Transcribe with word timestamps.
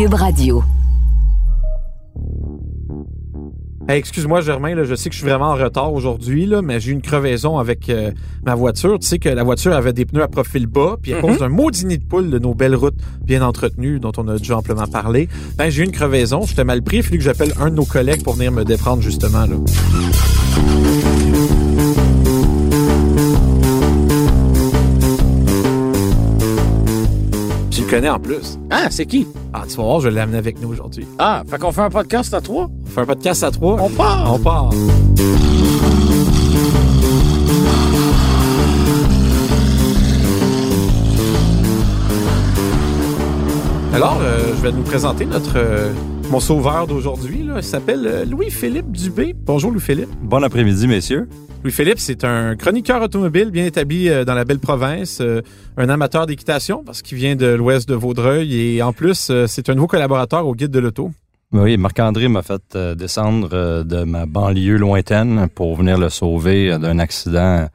Cube 0.00 0.14
Radio. 0.14 0.64
Hey, 3.86 3.98
excuse-moi, 3.98 4.40
Germain, 4.40 4.74
là, 4.74 4.84
je 4.84 4.94
sais 4.94 5.10
que 5.10 5.14
je 5.14 5.20
suis 5.20 5.28
vraiment 5.28 5.50
en 5.50 5.56
retard 5.56 5.92
aujourd'hui, 5.92 6.50
mais 6.64 6.80
j'ai 6.80 6.92
eu 6.92 6.94
une 6.94 7.02
crevaison 7.02 7.58
avec 7.58 7.90
euh, 7.90 8.10
ma 8.46 8.54
voiture. 8.54 8.98
Tu 8.98 9.06
sais 9.06 9.18
que 9.18 9.28
la 9.28 9.42
voiture 9.42 9.74
avait 9.74 9.92
des 9.92 10.06
pneus 10.06 10.22
à 10.22 10.28
profil 10.28 10.66
bas, 10.66 10.96
puis 11.02 11.12
à 11.12 11.20
cause 11.20 11.36
d'un 11.36 11.50
maudit 11.50 11.84
nid 11.84 11.98
de 11.98 12.04
poule 12.04 12.30
de 12.30 12.38
nos 12.38 12.54
belles 12.54 12.76
routes 12.76 12.96
bien 13.22 13.42
entretenues, 13.42 14.00
dont 14.00 14.12
on 14.16 14.26
a 14.28 14.38
déjà 14.38 14.56
amplement 14.56 14.86
parlé, 14.86 15.28
ben, 15.58 15.68
j'ai 15.68 15.82
eu 15.82 15.84
une 15.84 15.92
crevaison. 15.92 16.46
J'étais 16.46 16.64
mal 16.64 16.80
pris. 16.80 16.96
Il 16.96 17.00
a 17.00 17.02
fallu 17.02 17.18
que 17.18 17.24
j'appelle 17.24 17.52
un 17.60 17.68
de 17.68 17.74
nos 17.74 17.84
collègues 17.84 18.24
pour 18.24 18.36
venir 18.36 18.52
me 18.52 18.64
déprendre, 18.64 19.02
justement. 19.02 19.44
Là. 19.44 19.56
Connais 27.90 28.08
en 28.08 28.20
plus. 28.20 28.56
Ah, 28.70 28.86
c'est 28.88 29.04
qui? 29.04 29.26
Ah, 29.52 29.64
tu 29.68 29.76
vas 29.76 29.82
voir, 29.82 30.00
je 30.00 30.08
l'ai 30.08 30.20
amené 30.20 30.38
avec 30.38 30.60
nous 30.60 30.68
aujourd'hui. 30.68 31.08
Ah, 31.18 31.42
fait 31.48 31.58
qu'on 31.58 31.72
fait 31.72 31.80
un 31.80 31.90
podcast 31.90 32.32
à 32.32 32.40
trois? 32.40 32.70
On 32.86 32.88
fait 32.88 33.00
un 33.00 33.06
podcast 33.06 33.42
à 33.42 33.50
trois. 33.50 33.82
On 33.82 33.90
part! 33.90 34.32
On 34.32 34.38
part. 34.38 34.70
Alors, 43.92 44.18
euh, 44.22 44.54
je 44.56 44.62
vais 44.62 44.70
nous 44.70 44.82
présenter 44.82 45.26
notre 45.26 45.54
euh, 45.56 45.92
mon 46.30 46.38
sauveur 46.40 46.86
d'aujourd'hui. 46.86 47.48
Il 47.56 47.62
s'appelle 47.62 48.06
euh, 48.06 48.24
Louis-Philippe 48.24 48.92
Dubé. 48.92 49.34
Bonjour 49.36 49.72
Louis-Philippe. 49.72 50.10
Bon 50.22 50.42
après-midi, 50.44 50.86
messieurs. 50.86 51.28
Louis-Philippe, 51.64 51.98
c'est 51.98 52.22
un 52.22 52.54
chroniqueur 52.54 53.02
automobile 53.02 53.50
bien 53.50 53.66
établi 53.66 54.08
euh, 54.08 54.24
dans 54.24 54.34
la 54.34 54.44
belle 54.44 54.60
province, 54.60 55.18
euh, 55.20 55.42
un 55.76 55.88
amateur 55.88 56.26
d'équitation 56.26 56.84
parce 56.84 57.02
qu'il 57.02 57.18
vient 57.18 57.34
de 57.34 57.46
l'ouest 57.46 57.88
de 57.88 57.94
Vaudreuil 57.94 58.76
et 58.76 58.82
en 58.82 58.92
plus, 58.92 59.32
c'est 59.46 59.68
un 59.68 59.74
nouveau 59.74 59.88
collaborateur 59.88 60.46
au 60.46 60.54
guide 60.54 60.70
de 60.70 60.78
l'auto. 60.78 61.10
Oui, 61.52 61.76
Marc-André 61.76 62.28
m'a 62.28 62.42
fait 62.42 62.76
descendre 62.96 63.82
de 63.82 64.04
ma 64.04 64.26
banlieue 64.26 64.76
lointaine 64.76 65.48
pour 65.52 65.74
venir 65.74 65.98
le 65.98 66.08
sauver 66.10 66.78
d'un 66.78 67.00
accident 67.00 67.66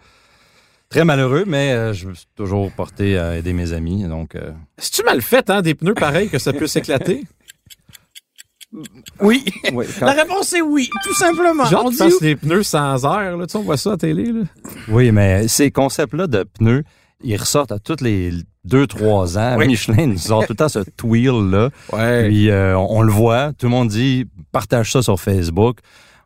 très 0.96 1.04
malheureux, 1.04 1.44
mais 1.46 1.74
euh, 1.74 1.94
je 1.94 2.08
me 2.08 2.14
suis 2.14 2.28
toujours 2.36 2.72
porté 2.72 3.18
à 3.18 3.36
aider 3.38 3.52
mes 3.52 3.74
amis. 3.74 4.06
Donc, 4.06 4.36
euh, 4.36 4.52
C'est-tu 4.78 5.04
mal 5.04 5.22
fait, 5.22 5.50
hein, 5.50 5.62
des 5.62 5.76
pneus 5.76 5.94
pareils 5.94 6.30
que 6.30 6.40
ça 6.40 6.54
peut 6.54 6.68
s'éclater? 6.68 7.24
Oui. 9.22 9.46
oui, 9.74 9.86
La 10.02 10.12
réponse 10.14 10.54
est 10.54 10.62
oui, 10.62 10.90
tout 11.04 11.14
simplement. 11.16 11.66
Genre 11.66 11.86
On 11.86 11.92
fassent 11.92 12.20
des 12.20 12.36
pneus 12.36 12.64
sans 12.64 13.04
air, 13.06 13.38
là. 13.38 13.46
Tu 13.46 13.52
sais, 13.54 13.58
on 13.58 13.64
voit 13.64 13.78
ça 13.78 13.92
à 13.92 13.94
la 13.94 13.98
télé, 13.98 14.26
là. 14.32 14.42
oui, 14.90 15.12
mais 15.12 15.48
ces 15.48 15.72
concepts-là 15.72 16.28
de 16.28 16.44
pneus, 16.44 16.84
ils 17.24 17.38
ressortent 17.38 17.72
à 17.72 17.80
tous 17.80 18.02
les 18.04 18.32
deux, 18.66 18.88
trois 18.88 19.38
ans. 19.38 19.56
Oui. 19.58 19.68
Michelin 19.68 20.08
nous 20.08 20.18
sort 20.18 20.42
tout 20.46 20.54
le 20.54 20.58
temps 20.58 20.70
ce 20.70 20.80
twirl-là. 20.98 21.70
Ouais. 21.94 22.28
Puis 22.28 22.50
euh, 22.50 22.78
on, 22.78 22.98
on 22.98 23.02
le 23.02 23.12
voit, 23.12 23.54
tout 23.54 23.68
le 23.68 23.72
monde 23.72 23.88
dit 23.90 24.26
partage 24.52 24.92
ça 24.92 25.02
sur 25.02 25.20
Facebook. 25.20 25.80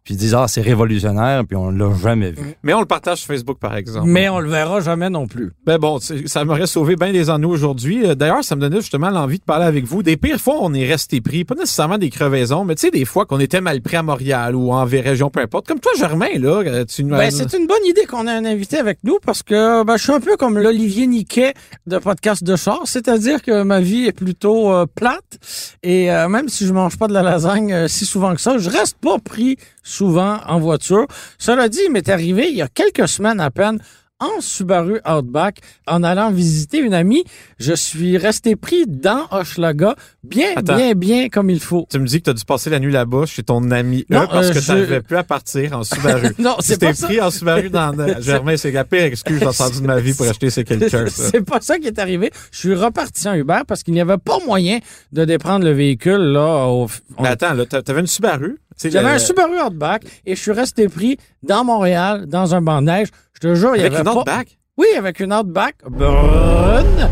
Puis 0.10 0.16
ils 0.16 0.18
disent 0.22 0.34
ah 0.34 0.48
c'est 0.48 0.62
révolutionnaire, 0.62 1.46
puis 1.46 1.56
on 1.56 1.70
l'a 1.70 1.94
jamais 2.02 2.32
vu. 2.32 2.56
Mais 2.64 2.74
on 2.74 2.80
le 2.80 2.88
partage 2.88 3.20
sur 3.20 3.28
Facebook, 3.28 3.60
par 3.60 3.76
exemple. 3.76 4.08
Mais 4.08 4.28
on 4.28 4.40
le 4.40 4.50
verra 4.50 4.82
jamais 4.82 5.08
non 5.08 5.28
plus. 5.28 5.52
Ben 5.68 5.78
bon, 5.78 6.00
ça 6.00 6.46
m'aurait 6.46 6.66
sauvé 6.66 6.96
bien 6.96 7.12
des 7.12 7.30
ennuis 7.30 7.46
aujourd'hui. 7.46 8.04
Euh, 8.04 8.16
D'ailleurs, 8.16 8.44
ça 8.44 8.56
me 8.56 8.62
donnait 8.62 8.82
justement 8.82 9.12
l'envie 9.12 9.38
de 9.38 9.44
parler 9.44 9.68
avec 9.68 9.86
vous. 9.86 10.02
Des 10.02 10.18
pires 10.18 10.40
fois, 10.40 10.56
on 10.62 10.74
est 10.74 10.88
resté 10.88 11.22
pris, 11.22 11.46
pas 11.46 11.54
nécessairement 11.54 12.00
des 12.00 12.10
crevaisons, 12.10 12.66
mais 12.66 12.74
tu 12.74 12.88
sais, 12.88 12.90
des 12.90 13.06
fois 13.06 13.28
qu'on 13.28 13.40
était 13.40 13.62
mal 13.62 13.82
pris 13.82 13.98
à 13.98 14.02
Montréal 14.02 14.56
ou 14.56 14.72
en 14.72 14.84
région, 14.84 15.30
peu 15.30 15.42
importe. 15.42 15.68
Comme 15.68 15.80
toi, 15.80 15.92
Germain, 15.96 16.40
là, 16.40 16.64
euh, 16.66 16.86
tu 16.86 17.04
nous 17.04 17.16
Ben, 17.16 17.30
c'est 17.30 17.54
une 17.56 17.68
bonne 17.68 17.86
idée 17.86 18.08
qu'on 18.08 18.26
ait 18.26 18.32
un 18.32 18.46
invité 18.46 18.78
avec 18.78 19.04
nous 19.04 19.20
parce 19.24 19.44
que 19.44 19.84
ben, 19.84 19.96
je 19.96 20.02
suis 20.02 20.12
un 20.12 20.20
peu 20.20 20.38
comme 20.38 20.58
l'Olivier 20.58 21.06
Niquet 21.06 21.54
de 21.86 22.00
podcast 22.00 22.44
de 22.44 22.56
char, 22.56 22.82
c'est-à-dire 22.86 23.44
que 23.44 23.62
ma 23.62 23.80
vie 23.80 24.08
est 24.08 24.12
plutôt 24.12 24.74
euh, 24.74 24.88
plate 24.88 25.38
et 25.84 26.12
euh, 26.12 26.28
même 26.30 26.50
si 26.50 26.66
je 26.66 26.74
mange 26.74 26.98
pas 26.98 27.08
de 27.08 27.14
la 27.14 27.22
lasagne 27.22 27.72
euh, 27.72 27.88
si 27.88 28.06
souvent 28.06 28.34
que 28.34 28.42
ça, 28.42 28.58
je 28.58 28.70
reste 28.70 28.98
pas 28.98 29.20
pris 29.20 29.58
souvent 29.84 30.40
en 30.48 30.60
voiture. 30.60 31.06
Cela 31.38 31.70
dit, 31.70 31.80
il 31.86 31.92
m'est 31.92 32.10
arrivé 32.10 32.48
il 32.50 32.56
y 32.58 32.62
a 32.62 32.68
quelques 32.68 33.08
semaines 33.08 33.40
à 33.40 33.52
peine 33.52 33.80
en 34.22 34.42
Subaru 34.42 35.00
Outback, 35.10 35.60
en 35.88 36.04
allant 36.04 36.30
visiter 36.30 36.80
une 36.80 36.94
amie, 36.94 37.24
je 37.58 37.72
suis 37.72 38.18
resté 38.18 38.58
pris 38.58 38.84
dans 38.86 39.28
Hochelaga, 39.32 39.96
bien, 40.26 40.50
Attends. 40.58 40.76
bien, 40.76 40.94
bien 40.94 41.30
comme 41.30 41.50
il 41.50 41.62
faut. 41.62 41.88
Tu 41.90 42.00
me 42.00 42.06
dis 42.06 42.18
que 42.20 42.26
tu 42.26 42.30
as 42.32 42.34
dû 42.34 42.44
passer 42.44 42.70
la 42.70 42.80
nuit 42.80 42.92
là-bas 42.92 43.26
chez 43.28 43.44
ton 43.44 43.72
ami 43.72 44.06
Non, 44.10 44.24
E 44.24 44.28
parce 44.30 44.48
euh, 44.50 44.54
que 44.56 44.60
tu 44.60 44.68
n'arrivais 44.72 45.02
plus 45.02 45.16
à 45.16 45.24
partir 45.24 45.72
en 45.72 45.84
Subaru. 45.86 46.36
Non, 46.38 46.58
c'est 46.60 46.82
pas 46.82 46.94
ça. 46.94 47.08
pris 47.08 47.22
en 47.22 47.32
Subaru 47.32 47.70
dans... 47.70 47.96
Germain, 48.22 48.58
c'est 48.58 48.72
la 48.72 48.84
pire 48.84 49.04
excuse 49.04 49.40
de 49.40 49.88
ma 49.88 50.02
vie 50.02 50.14
pour 50.14 50.28
acheter 50.28 50.50
ces 50.50 50.64
quelqu'un. 50.66 51.06
C'est 51.08 51.46
pas 51.46 51.62
ça 51.62 51.80
qui 51.80 51.88
est 51.88 51.98
arrivé. 51.98 52.30
Je 52.52 52.58
suis 52.60 52.76
reparti 52.76 53.26
en 53.30 53.36
Uber 53.36 53.62
parce 53.66 53.84
qu'il 53.84 53.94
n'y 53.94 54.02
avait 54.02 54.18
pas 54.18 54.40
moyen 54.46 54.80
de 55.14 55.24
déprendre 55.24 55.64
le 55.64 55.72
véhicule 55.72 56.20
là. 56.34 56.66
Au, 56.68 56.90
on- 57.18 57.24
Mais 57.24 57.30
attends, 57.30 57.54
là, 57.54 57.66
t'a- 57.66 57.82
t'avais 57.82 58.02
une 58.02 58.08
Subaru? 58.08 58.58
J'avais 58.84 59.10
un 59.10 59.20
Subaru 59.20 59.60
Outback 59.62 60.04
et 60.26 60.36
je 60.36 60.42
suis 60.42 60.52
resté 60.52 60.88
pris 60.88 61.18
dans 61.44 61.64
Montréal, 61.64 62.26
dans 62.28 62.56
un 62.56 62.62
banc 62.62 62.82
de 62.82 62.88
neige. 62.88 63.10
Je 63.34 63.40
te 63.40 63.56
jure, 63.56 63.76
il 63.76 63.80
y 63.80 63.82
Avec 63.82 63.94
avait 63.94 64.10
une 64.10 64.14
pas... 64.14 64.20
Outback? 64.20 64.60
Oui, 64.78 64.88
avec 64.98 65.20
une 65.20 65.34
Outback 65.34 65.76
brune. 65.90 67.10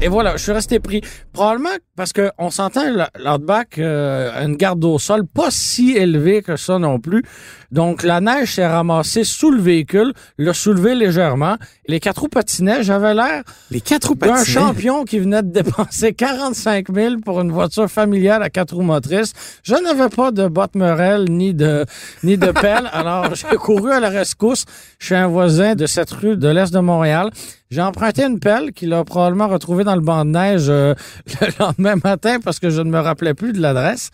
Et 0.00 0.06
voilà, 0.06 0.36
je 0.36 0.42
suis 0.44 0.52
resté 0.52 0.78
pris. 0.78 1.00
Probablement 1.32 1.70
parce 1.96 2.12
que 2.12 2.30
on 2.38 2.50
s'entend, 2.50 2.84
l'Outback 3.18 3.78
euh, 3.78 4.30
une 4.44 4.54
garde 4.54 4.84
au 4.84 5.00
sol 5.00 5.26
pas 5.26 5.50
si 5.50 5.96
élevée 5.96 6.42
que 6.42 6.54
ça 6.56 6.78
non 6.78 7.00
plus. 7.00 7.24
Donc, 7.70 8.02
la 8.02 8.20
neige 8.20 8.54
s'est 8.54 8.66
ramassée 8.66 9.24
sous 9.24 9.50
le 9.50 9.60
véhicule, 9.60 10.12
l'a 10.38 10.54
soulevé 10.54 10.94
légèrement. 10.94 11.56
Les 11.86 12.00
quatre 12.00 12.22
roues 12.22 12.28
patinaient. 12.28 12.82
J'avais 12.82 13.14
l'air 13.14 13.42
Les 13.70 13.80
quatre 13.80 14.08
roues 14.08 14.14
d'un 14.14 14.44
champion 14.44 15.04
qui 15.04 15.18
venait 15.18 15.42
de 15.42 15.50
dépenser 15.50 16.12
45 16.14 16.86
000 16.92 17.16
pour 17.24 17.40
une 17.40 17.52
voiture 17.52 17.90
familiale 17.90 18.42
à 18.42 18.48
quatre 18.48 18.74
roues 18.74 18.82
motrices. 18.82 19.32
Je 19.62 19.74
n'avais 19.74 20.08
pas 20.08 20.30
de 20.30 20.48
botte 20.48 20.74
Morel 20.76 21.26
ni 21.28 21.52
de, 21.52 21.84
ni 22.22 22.38
de 22.38 22.50
pelle. 22.52 22.88
Alors, 22.92 23.34
j'ai 23.34 23.56
couru 23.56 23.92
à 23.92 24.00
la 24.00 24.08
rescousse 24.08 24.64
chez 24.98 25.16
un 25.16 25.26
voisin 25.26 25.74
de 25.74 25.86
cette 25.86 26.10
rue 26.10 26.36
de 26.36 26.48
l'Est 26.48 26.72
de 26.72 26.80
Montréal. 26.80 27.30
J'ai 27.70 27.82
emprunté 27.82 28.24
une 28.24 28.40
pelle 28.40 28.72
qu'il 28.72 28.94
a 28.94 29.04
probablement 29.04 29.48
retrouvée 29.48 29.84
dans 29.84 29.94
le 29.94 30.00
banc 30.00 30.24
de 30.24 30.30
neige 30.30 30.66
euh, 30.68 30.94
le 31.40 31.48
lendemain 31.58 31.96
matin 32.02 32.38
parce 32.42 32.58
que 32.58 32.70
je 32.70 32.80
ne 32.80 32.90
me 32.90 32.98
rappelais 32.98 33.34
plus 33.34 33.52
de 33.52 33.60
l'adresse. 33.60 34.10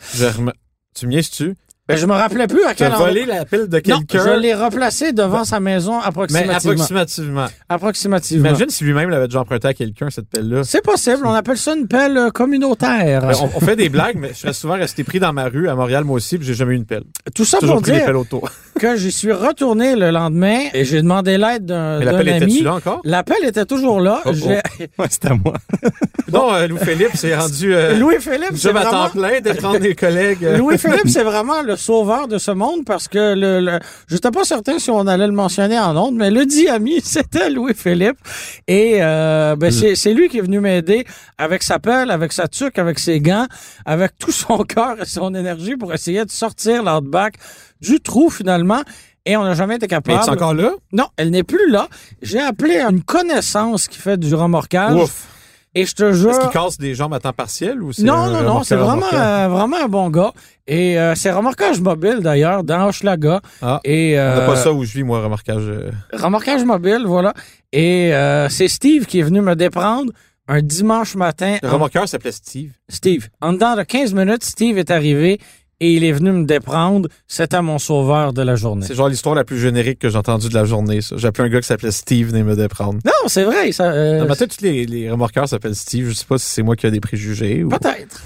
Tu 0.95 1.07
me 1.07 1.13
niaises-tu? 1.13 1.55
Ben, 1.87 1.99
je 1.99 2.07
me 2.07 2.13
rappelais 2.15 2.47
plus 2.47 2.65
à 2.65 2.73
quel 2.73 2.93
endroit. 2.93 3.09
volé 3.09 3.27
la 3.27 3.45
pile 3.45 3.67
de 3.69 3.77
Non, 3.87 3.99
quelqu'un? 3.99 4.25
je 4.25 4.41
l'ai 4.41 4.55
replacé 4.55 5.13
devant 5.13 5.45
sa 5.45 5.61
maison 5.61 5.99
mais 6.01 6.07
approximativement. 6.07 6.55
approximativement. 6.57 7.47
approximativement. 7.69 8.49
Imagine 8.49 8.71
si 8.71 8.85
lui-même 8.85 9.11
l'avait 9.11 9.27
déjà 9.29 9.41
emprunté 9.41 9.69
à 9.69 9.75
quelqu'un, 9.75 10.09
cette 10.09 10.29
pelle-là. 10.31 10.63
C'est 10.65 10.83
possible. 10.83 11.27
On 11.27 11.35
appelle 11.35 11.59
ça 11.59 11.75
une 11.75 11.87
pelle 11.87 12.17
euh, 12.17 12.31
communautaire. 12.31 13.21
Ben, 13.27 13.35
On, 13.43 13.51
on 13.57 13.61
fait 13.61 13.77
des 13.77 13.91
blagues, 13.91 14.17
mais 14.17 14.29
je 14.33 14.39
serais 14.39 14.53
souvent 14.55 14.75
resté 14.75 15.05
pris 15.05 15.21
dans 15.21 15.35
ma 15.35 15.45
rue 15.45 15.69
à 15.69 15.75
Montréal, 15.75 16.05
moi 16.05 16.17
aussi, 16.17 16.39
puis 16.39 16.47
j'ai 16.47 16.55
jamais 16.55 16.73
eu 16.73 16.77
une 16.77 16.87
pelle. 16.87 17.05
Tout 17.35 17.45
ça 17.45 17.59
pour 17.59 17.83
dire 17.83 18.07
que 18.81 18.97
j'y 18.97 19.13
suis 19.13 19.33
retourné 19.33 19.95
le 19.95 20.11
lendemain 20.11 20.61
et 20.73 20.87
j'ai 20.87 21.03
demandé 21.03 21.37
l'aide 21.37 21.67
d'un 21.67 21.99
Mais 21.99 22.07
d'un 22.07 22.13
l'appel 22.13 22.29
ami. 22.31 22.45
était-tu 22.47 22.65
là 22.65 22.75
encore? 22.77 23.01
L'appel 23.05 23.37
était 23.45 23.67
toujours 23.67 24.01
là. 24.01 24.23
Oh, 24.25 24.31
oh. 24.43 24.49
Ouais, 24.99 25.07
c'est 25.11 25.27
à 25.27 25.35
moi. 25.35 25.53
Non, 26.33 26.53
euh, 26.53 26.67
Louis-Philippe 26.67 27.15
s'est 27.17 27.37
rendu 27.37 27.73
euh, 27.75 27.97
Louis-Philippe, 27.97 28.57
c'est 28.57 28.71
à 28.71 28.73
temps 28.73 28.81
vraiment... 28.81 29.09
plein 29.11 29.41
de 29.41 29.53
prendre 29.57 29.79
des 29.79 29.95
collègues. 29.95 30.45
euh, 30.45 30.57
Louis-Philippe, 30.57 31.07
c'est 31.09 31.23
vraiment 31.23 31.63
le 31.63 31.74
sauveur 31.77 32.29
de 32.29 32.39
ce 32.39 32.51
monde 32.51 32.85
parce 32.85 33.09
que 33.09 33.35
le, 33.35 33.61
le 33.61 33.79
j'étais 34.09 34.31
pas 34.31 34.45
certain 34.45 34.79
si 34.79 34.91
on 34.91 35.07
allait 35.07 35.27
le 35.27 35.33
mentionner 35.33 35.79
en 35.79 35.97
ondes, 35.97 36.15
mais 36.15 36.31
le 36.31 36.47
dit 36.47 36.69
ami, 36.69 37.01
c'était 37.05 37.51
Louis-Philippe. 37.51 38.19
Et 38.67 38.99
euh, 39.01 39.57
ben, 39.57 39.71
c'est, 39.71 39.95
c'est 39.95 40.15
lui 40.15 40.29
qui 40.29 40.39
est 40.39 40.43
venu 40.43 40.61
m'aider 40.61 41.05
avec 41.39 41.63
sa 41.63 41.79
pelle, 41.79 42.11
avec 42.11 42.33
sa 42.33 42.49
tuque, 42.49 42.79
avec 42.79 42.99
ses 42.99 43.21
gants, 43.21 43.47
avec 43.85 44.13
tout 44.19 44.33
son 44.33 44.59
cœur 44.59 45.01
et 45.01 45.07
son 45.07 45.35
énergie 45.35 45.77
pour 45.77 45.93
essayer 45.93 46.25
de 46.25 46.31
sortir 46.31 46.83
l'outback 46.83 47.35
du 47.81 48.01
trou 48.01 48.31
finalement. 48.31 48.83
Et 49.27 49.37
on 49.39 49.45
n'a 49.45 49.55
jamais 49.55 49.77
été 49.77 49.87
Mais 49.87 49.89
capable. 49.89 50.23
es 50.23 50.29
encore 50.29 50.53
là? 50.55 50.73
Non, 50.93 51.07
elle 51.17 51.31
n'est 51.31 51.45
plus 51.45 51.71
là. 51.71 51.89
J'ai 52.21 52.41
appelé 52.41 52.77
une 52.81 53.03
connaissance 53.03 53.89
qui 53.89 53.99
fait 53.99 54.19
du 54.19 54.35
remorquage. 54.35 55.03
Ouf. 55.03 55.29
Et 55.75 55.87
je 55.87 55.95
te 55.95 56.13
jure. 56.13 56.31
Est-ce 56.31 56.41
qu'il 56.41 56.51
casse 56.51 56.79
des 56.79 56.95
jambes 56.95 57.15
à 57.15 57.19
temps 57.21 57.33
partiel 57.33 57.83
ou 57.83 57.93
c'est 57.93 58.03
Non, 58.05 58.29
non, 58.31 58.43
non, 58.43 58.63
c'est 58.63 58.77
vraiment, 58.77 59.07
euh, 59.13 59.49
vraiment 59.49 59.77
un 59.85 59.89
bon 59.89 60.09
gars. 60.11 60.33
Et 60.67 60.99
euh, 60.99 61.15
c'est 61.17 61.31
remorquage 61.33 61.81
mobile 61.81 62.21
d'ailleurs 62.21 62.63
dans 62.63 62.87
Hochelaga. 62.89 63.41
Ah, 63.61 63.81
Et 63.85 64.15
On 64.17 64.21
euh, 64.21 64.47
pas 64.47 64.57
ça 64.57 64.73
où 64.73 64.85
je 64.85 64.93
vis, 64.93 65.03
moi, 65.03 65.23
remorquage. 65.23 65.65
euh. 65.67 65.91
remorquage 66.13 66.65
mobile, 66.65 67.03
voilà. 67.07 67.35
Et 67.73 68.13
c'est 68.51 68.69
Steve 68.69 69.07
qui 69.07 69.19
est 69.21 69.23
venu 69.25 69.41
me 69.41 69.55
déprendre 69.57 70.13
un 70.47 70.61
dimanche 70.63 71.17
matin. 71.17 71.57
Le 71.63 71.69
en- 71.69 71.73
remorqueur 71.73 72.07
s'appelait 72.09 72.31
Steve. 72.33 72.71
Steve. 72.89 73.29
En 73.41 73.53
dedans 73.55 73.75
de 73.77 73.83
15 73.83 74.13
minutes, 74.15 74.45
Steve 74.45 74.79
est 74.79 74.91
arrivé 74.91 75.41
et 75.85 75.93
il 75.93 76.05
est 76.05 76.13
venu 76.13 76.33
me 76.33 76.45
déprendre. 76.45 77.09
C'était 77.29 77.61
mon 77.61 77.79
sauveur 77.79 78.33
de 78.33 78.41
la 78.43 78.57
journée. 78.57 78.87
C'est 78.87 78.95
genre 78.95 79.09
l'histoire 79.09 79.35
la 79.35 79.45
plus 79.45 79.59
générique 79.59 79.99
que 79.99 80.09
j'ai 80.09 80.17
entendue 80.17 80.49
de 80.49 80.55
la 80.55 80.65
journée. 80.65 81.01
J'ai 81.15 81.27
appelé 81.29 81.49
un 81.49 81.53
gars 81.53 81.61
qui 81.61 81.67
s'appelait 81.67 81.91
Steve 81.91 82.29
venir 82.29 82.45
me 82.45 82.57
déprendre. 82.57 82.99
Non, 83.05 83.13
c'est 83.27 83.45
vrai. 83.45 83.71
Ça, 83.73 83.93
euh, 83.93 84.21
Dans 84.21 84.27
ma 84.29 84.37
tête, 84.37 84.57
tous 84.57 84.65
les, 84.65 84.87
les 84.87 85.11
remorqueurs 85.11 85.47
s'appellent 85.49 85.75
Steve. 85.75 86.09
Je 86.09 86.15
sais 86.15 86.25
pas 86.25 86.39
si 86.39 86.47
c'est 86.47 86.63
moi 86.63 86.75
qui 86.75 86.87
ai 86.87 86.91
des 86.91 87.01
préjugés 87.01 87.63
ou. 87.65 87.69
Peut-être. 87.69 88.23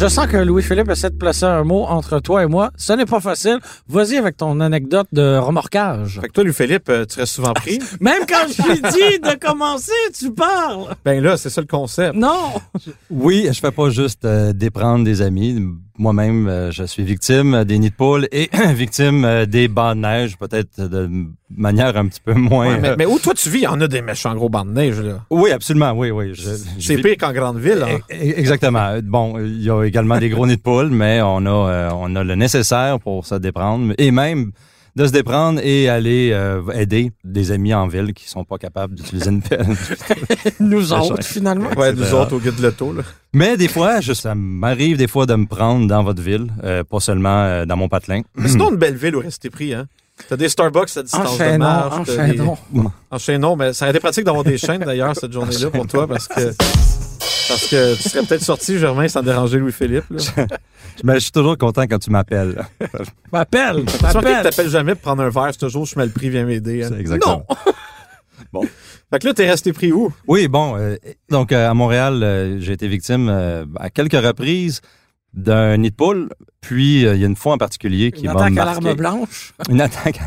Je 0.00 0.06
sens 0.06 0.28
que 0.28 0.36
Louis-Philippe 0.36 0.88
essaie 0.90 1.10
de 1.10 1.16
placer 1.16 1.44
un 1.44 1.64
mot 1.64 1.82
entre 1.82 2.20
toi 2.20 2.44
et 2.44 2.46
moi. 2.46 2.70
Ce 2.76 2.92
n'est 2.92 3.04
pas 3.04 3.18
facile. 3.18 3.58
Vas-y 3.88 4.16
avec 4.16 4.36
ton 4.36 4.60
anecdote 4.60 5.08
de 5.10 5.36
remorquage. 5.36 6.20
Fait 6.20 6.28
que 6.28 6.32
toi, 6.32 6.44
lui, 6.44 6.52
Philippe, 6.54 6.88
euh, 6.88 7.04
tu 7.04 7.18
restes 7.18 7.34
souvent 7.34 7.52
pris. 7.52 7.80
Même 8.00 8.22
quand 8.28 8.46
je 8.46 8.62
lui 8.62 8.80
dis 8.80 9.18
de 9.18 9.36
commencer, 9.36 9.90
tu 10.16 10.32
parles. 10.32 10.94
ben 11.04 11.20
là, 11.20 11.36
c'est 11.36 11.50
ça 11.50 11.60
le 11.60 11.66
concept. 11.66 12.14
Non. 12.14 12.52
Oui, 13.10 13.48
je 13.50 13.58
fais 13.58 13.72
pas 13.72 13.90
juste 13.90 14.24
euh, 14.24 14.52
déprendre 14.52 15.04
des 15.04 15.20
amis. 15.20 15.60
Moi-même, 15.98 16.46
euh, 16.46 16.70
je 16.70 16.84
suis 16.84 17.02
victime 17.02 17.64
des 17.64 17.78
nids 17.80 17.90
de 17.90 17.94
poules 17.94 18.28
et 18.30 18.48
victime 18.72 19.24
euh, 19.24 19.46
des 19.46 19.66
bancs 19.66 19.96
de 19.96 20.00
neige, 20.02 20.38
peut-être 20.38 20.80
de 20.80 21.10
manière 21.50 21.96
un 21.96 22.06
petit 22.06 22.20
peu 22.24 22.34
moins. 22.34 22.68
Ouais, 22.68 22.80
mais, 22.80 22.88
euh, 22.90 22.94
mais 22.96 23.04
où 23.06 23.18
toi 23.18 23.34
tu 23.34 23.50
vis, 23.50 23.58
il 23.58 23.62
y 23.62 23.66
en 23.66 23.80
a 23.80 23.88
des 23.88 24.00
méchants 24.00 24.32
gros 24.36 24.48
bancs 24.48 24.68
de 24.68 24.72
neige, 24.72 25.00
là. 25.00 25.24
Oui, 25.30 25.50
absolument, 25.50 25.92
oui, 25.92 26.10
oui. 26.12 26.32
C'est 26.78 26.98
pire 26.98 27.16
qu'en 27.18 27.32
grande 27.32 27.58
ville, 27.58 27.82
hein. 27.84 27.98
E- 28.10 28.14
e- 28.14 28.38
Exactement. 28.38 28.98
Bon, 29.02 29.38
il 29.40 29.60
y 29.62 29.70
a 29.70 29.82
également 29.84 30.18
des 30.18 30.28
gros 30.28 30.46
nids 30.46 30.56
de 30.56 30.62
poules, 30.62 30.90
mais 30.90 31.20
on 31.20 31.44
a, 31.46 31.90
on 31.94 32.14
a 32.14 32.22
le 32.22 32.34
nécessaire 32.36 33.00
pour 33.00 33.26
se 33.26 33.34
déprendre 33.34 33.92
et 33.98 34.12
même 34.12 34.52
de 34.98 35.06
se 35.06 35.12
déprendre 35.12 35.60
et 35.62 35.88
aller 35.88 36.30
euh, 36.32 36.60
aider 36.72 37.12
des 37.22 37.52
amis 37.52 37.72
en 37.72 37.86
ville 37.86 38.12
qui 38.12 38.28
sont 38.28 38.44
pas 38.44 38.58
capables 38.58 38.96
d'utiliser 38.96 39.30
une 39.30 39.40
pelle. 39.42 39.64
Nous 40.60 40.92
autres, 40.92 41.22
finalement. 41.22 41.70
Ouais, 41.76 41.92
nous 41.92 42.12
autres 42.14 42.34
au 42.34 42.40
guide 42.40 42.56
de 42.56 42.62
l'auto, 42.62 42.92
là. 42.92 43.02
Mais 43.32 43.56
des 43.56 43.68
fois, 43.68 44.00
je, 44.00 44.12
ça 44.12 44.34
m'arrive 44.34 44.96
des 44.96 45.06
fois 45.06 45.24
de 45.26 45.36
me 45.36 45.46
prendre 45.46 45.86
dans 45.86 46.02
votre 46.02 46.20
ville, 46.20 46.48
euh, 46.64 46.82
pas 46.82 46.98
seulement 46.98 47.42
euh, 47.44 47.64
dans 47.64 47.76
mon 47.76 47.88
patelin. 47.88 48.22
Mais 48.34 48.48
sinon, 48.48 48.70
une 48.70 48.76
belle 48.76 48.96
ville 48.96 49.14
où 49.14 49.20
rester 49.20 49.50
pris, 49.50 49.72
hein. 49.72 49.86
T'as 50.28 50.36
des 50.36 50.48
Starbucks 50.48 50.96
à 50.96 51.02
distance 51.04 51.22
de 51.22 51.28
Enchaînons, 51.44 51.58
marche. 51.58 52.06
t'as 52.06 52.26
des- 52.26 52.40
enchaînons. 52.40 52.56
Enchaînons, 53.12 53.54
mais 53.56 53.72
ça 53.72 53.84
aurait 53.84 53.92
été 53.92 54.00
pratique 54.00 54.24
d'avoir 54.24 54.42
des 54.42 54.58
chaînes 54.58 54.80
d'ailleurs 54.82 55.14
cette 55.14 55.32
journée-là 55.32 55.70
pour 55.70 55.86
toi 55.86 56.08
parce 56.08 56.26
que 56.26 56.40
parce 57.48 57.66
que 57.68 57.96
tu 57.96 58.08
serais 58.08 58.24
peut-être 58.26 58.42
sorti, 58.44 58.78
Germain, 58.78 59.08
sans 59.08 59.22
déranger 59.22 59.58
Louis-Philippe. 59.58 60.04
Mais 61.04 61.14
je 61.14 61.18
suis 61.20 61.32
toujours 61.32 61.56
content 61.56 61.82
quand 61.82 61.98
tu 61.98 62.10
m'appelles. 62.10 62.64
M'appelle. 63.32 63.84
Tu 63.86 64.02
M'appelle. 64.02 64.42
t'appelles 64.42 64.68
jamais 64.70 64.94
pour 64.94 65.02
prendre 65.02 65.22
un 65.22 65.30
verre, 65.30 65.48
c'est 65.52 65.58
toujours 65.58 65.84
je 65.84 65.90
suis 65.90 65.98
mal 65.98 66.10
pris, 66.10 66.28
viens 66.30 66.44
m'aider. 66.44 66.84
hein. 66.84 66.90
Exactement. 66.98 67.46
Fait 69.10 69.18
que 69.18 69.26
là, 69.26 69.34
t'es 69.34 69.48
resté 69.48 69.72
pris 69.72 69.92
où? 69.92 70.12
Oui, 70.26 70.48
bon, 70.48 70.76
euh, 70.76 70.96
donc 71.30 71.50
euh, 71.52 71.68
à 71.70 71.74
Montréal, 71.74 72.22
euh, 72.22 72.60
j'ai 72.60 72.72
été 72.72 72.86
victime 72.88 73.28
euh, 73.28 73.64
à 73.76 73.90
quelques 73.90 74.12
reprises 74.24 74.80
d'un 75.34 75.76
nid 75.76 75.90
de 75.90 75.94
poule. 75.94 76.28
Puis 76.60 77.06
euh, 77.06 77.14
il 77.14 77.20
y 77.20 77.24
a 77.24 77.26
une 77.26 77.36
fois 77.36 77.54
en 77.54 77.58
particulier 77.58 78.10
qui 78.12 78.24
Une 78.26 78.32
m'a 78.32 78.40
attaque 78.40 78.58
à 78.58 78.64
l'arme 78.64 78.94
blanche? 78.94 79.54
Une 79.70 79.80
attaque, 79.80 80.20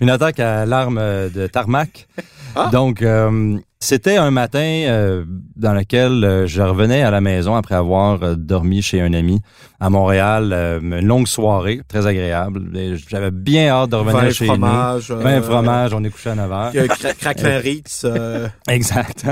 une 0.00 0.10
attaque 0.10 0.40
à 0.40 0.66
l'arme 0.66 0.98
de 0.98 1.46
tarmac. 1.46 2.06
Ah. 2.54 2.68
Donc, 2.72 3.02
euh, 3.02 3.58
c'était 3.88 4.16
un 4.18 4.30
matin 4.30 4.58
euh, 4.60 5.24
dans 5.56 5.72
lequel 5.72 6.22
euh, 6.22 6.46
je 6.46 6.60
revenais 6.60 7.02
à 7.02 7.10
la 7.10 7.22
maison 7.22 7.54
après 7.56 7.74
avoir 7.74 8.22
euh, 8.22 8.34
dormi 8.34 8.82
chez 8.82 9.00
un 9.00 9.14
ami 9.14 9.40
à 9.80 9.88
Montréal. 9.88 10.50
euh, 10.52 10.78
une 10.80 11.06
longue 11.06 11.26
soirée, 11.26 11.80
très 11.88 12.06
agréable. 12.06 12.60
J'avais 13.08 13.30
bien 13.30 13.68
hâte 13.70 13.88
de 13.90 13.96
revenir 13.96 14.20
Vin, 14.24 14.30
chez 14.30 14.44
fromage. 14.44 15.10
nous. 15.10 15.20
Vin, 15.20 15.40
fromage, 15.40 15.94
on 15.94 16.04
est 16.04 16.10
couché 16.10 16.28
à 16.30 16.34
9 16.34 16.52
heures. 16.52 16.72
cra- 16.72 17.14
Craquelin 17.14 17.58
Ritz. 17.64 18.04
Exact. 18.68 19.24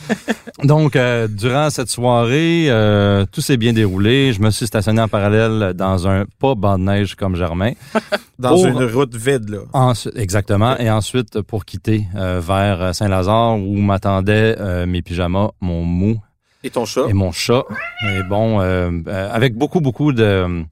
Donc, 0.64 0.98
durant 1.30 1.70
cette 1.70 1.88
soirée, 1.88 2.68
tout 3.30 3.40
s'est 3.40 3.56
bien 3.56 3.72
déroulé. 3.72 4.32
Je 4.32 4.40
me 4.40 4.50
suis 4.50 4.66
stationné 4.66 5.00
en 5.00 5.08
parallèle 5.08 5.74
dans 5.74 6.08
un 6.08 6.24
pas 6.40 6.54
banc 6.56 6.78
de 6.78 6.84
neige 6.84 7.14
comme 7.14 7.36
Germain. 7.36 7.72
dans 8.38 8.50
Pour- 8.50 8.66
une 8.66 8.82
route 8.84 9.14
vide, 9.14 9.48
là. 9.50 9.92
Exactement. 10.16 10.76
Et 10.78 10.90
ensuite, 10.90 11.40
pour 11.42 11.64
quitter 11.64 12.06
vers 12.14 12.94
Saint-Lazare, 12.94 13.58
où 13.58 13.76
m'attendaient 13.92 14.56
euh, 14.58 14.86
mes 14.86 15.02
pyjamas, 15.02 15.50
mon 15.60 15.82
mou 15.84 16.18
Et 16.64 16.70
ton 16.70 16.84
chat? 16.86 17.02
et 17.08 17.12
mon 17.12 17.30
chat. 17.30 17.62
Et 18.08 18.22
bon, 18.28 18.60
euh, 18.60 18.90
euh, 19.06 19.28
avec 19.32 19.54
beaucoup, 19.54 19.80
beaucoup 19.80 20.12
de 20.12 20.64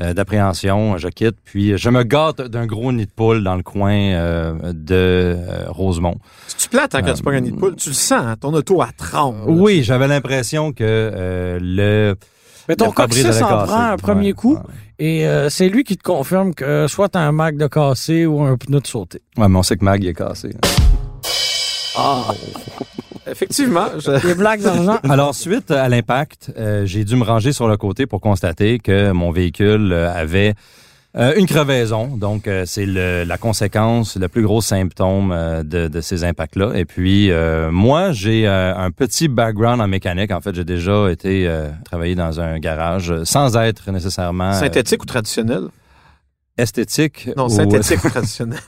euh, 0.00 0.14
d'appréhension, 0.14 0.96
je 0.98 1.08
quitte. 1.08 1.36
Puis, 1.44 1.76
je 1.76 1.90
me 1.90 2.04
gâte 2.04 2.40
d'un 2.42 2.66
gros 2.66 2.92
nid 2.92 3.06
de 3.06 3.10
poule 3.10 3.42
dans 3.42 3.56
le 3.56 3.62
coin 3.64 3.92
euh, 4.12 4.54
de 4.72 4.94
euh, 4.94 5.64
Rosemont. 5.70 6.18
Tu 6.56 6.68
plates 6.68 6.94
hein, 6.94 7.02
quand 7.02 7.14
tu 7.14 7.22
pognes 7.22 7.36
un 7.36 7.40
nid 7.40 7.50
de 7.52 7.56
poule? 7.56 7.74
Tu 7.74 7.88
le 7.88 7.94
sens, 7.94 8.22
hein, 8.24 8.36
ton 8.40 8.52
auto 8.54 8.80
à 8.82 8.90
tremble. 8.96 9.38
Oui, 9.48 9.82
j'avais 9.82 10.06
l'impression 10.06 10.72
que 10.72 10.84
euh, 10.84 11.58
le... 11.60 12.14
Mais 12.68 12.76
ton 12.76 12.92
coccyx 12.92 13.24
allait 13.24 13.42
en 13.42 13.48
casser. 13.48 13.66
prend 13.72 13.80
un 13.92 13.96
premier 13.96 14.26
Ouais, 14.26 14.32
coup 14.34 14.54
ouais. 14.56 14.60
et 14.98 15.26
euh, 15.26 15.48
c'est 15.48 15.68
lui 15.70 15.84
qui 15.84 15.96
te 15.96 16.02
confirme 16.02 16.54
que 16.54 16.86
soit 16.86 17.08
t'as 17.08 17.20
un 17.20 17.32
mag 17.32 17.56
de 17.56 17.66
cassé 17.66 18.26
ou 18.26 18.42
un 18.42 18.56
pneu 18.58 18.78
de 18.80 18.86
sauté. 18.86 19.22
Ouais, 19.38 19.48
mais 19.48 19.58
on 19.58 19.62
sait 19.62 19.76
que 19.78 19.84
Mag 19.86 20.04
il 20.04 20.08
est 20.10 20.14
cassé. 20.14 20.50
Effectivement. 23.30 23.86
je- 23.98 24.26
Des 24.26 24.34
blagues 24.34 24.62
d'argent. 24.62 24.98
Alors, 25.08 25.34
suite 25.34 25.70
à 25.70 25.88
l'impact, 25.88 26.50
euh, 26.58 26.86
j'ai 26.86 27.04
dû 27.04 27.16
me 27.16 27.24
ranger 27.24 27.52
sur 27.52 27.68
le 27.68 27.76
côté 27.76 28.06
pour 28.06 28.20
constater 28.20 28.78
que 28.78 29.12
mon 29.12 29.30
véhicule 29.30 29.92
euh, 29.92 30.10
avait 30.12 30.54
euh, 31.16 31.34
une 31.36 31.46
crevaison. 31.46 32.06
Donc, 32.16 32.46
euh, 32.46 32.64
c'est 32.66 32.86
la 32.86 33.38
conséquence, 33.38 34.16
le 34.16 34.28
plus 34.28 34.42
gros 34.42 34.60
symptôme 34.62 35.32
euh, 35.32 35.62
de, 35.62 35.88
de 35.88 36.00
ces 36.00 36.24
impacts-là. 36.24 36.72
Et 36.74 36.84
puis, 36.84 37.30
euh, 37.30 37.70
moi, 37.70 38.12
j'ai 38.12 38.46
euh, 38.46 38.74
un 38.76 38.90
petit 38.90 39.28
background 39.28 39.80
en 39.82 39.88
mécanique. 39.88 40.30
En 40.30 40.40
fait, 40.40 40.54
j'ai 40.54 40.64
déjà 40.64 41.10
été 41.10 41.46
euh, 41.48 41.68
travailler 41.84 42.14
dans 42.14 42.40
un 42.40 42.58
garage 42.58 43.12
sans 43.24 43.56
être 43.56 43.90
nécessairement 43.90 44.50
euh, 44.52 44.60
Synthétique 44.60 45.02
ou 45.02 45.06
traditionnel? 45.06 45.62
Esthétique. 46.58 47.30
Non, 47.36 47.48
synthétique 47.48 48.04
ou 48.04 48.10
traditionnel. 48.10 48.60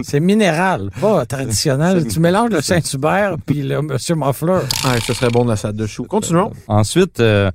C'est 0.00 0.20
minéral, 0.20 0.90
pas 1.00 1.26
traditionnel. 1.26 2.06
tu 2.06 2.18
mélanges 2.18 2.50
le 2.50 2.62
Saint-Hubert 2.62 3.36
puis 3.44 3.62
le 3.62 3.82
Monsieur 3.82 4.14
Muffler. 4.14 4.60
Ouais, 4.84 5.00
ce 5.06 5.12
serait 5.12 5.30
bon 5.30 5.44
de 5.44 5.50
la 5.50 5.56
salade 5.56 5.76
de 5.76 5.86
chou. 5.86 6.04
Continuons. 6.04 6.52
Ensuite, 6.66 7.20
euh, 7.20 7.50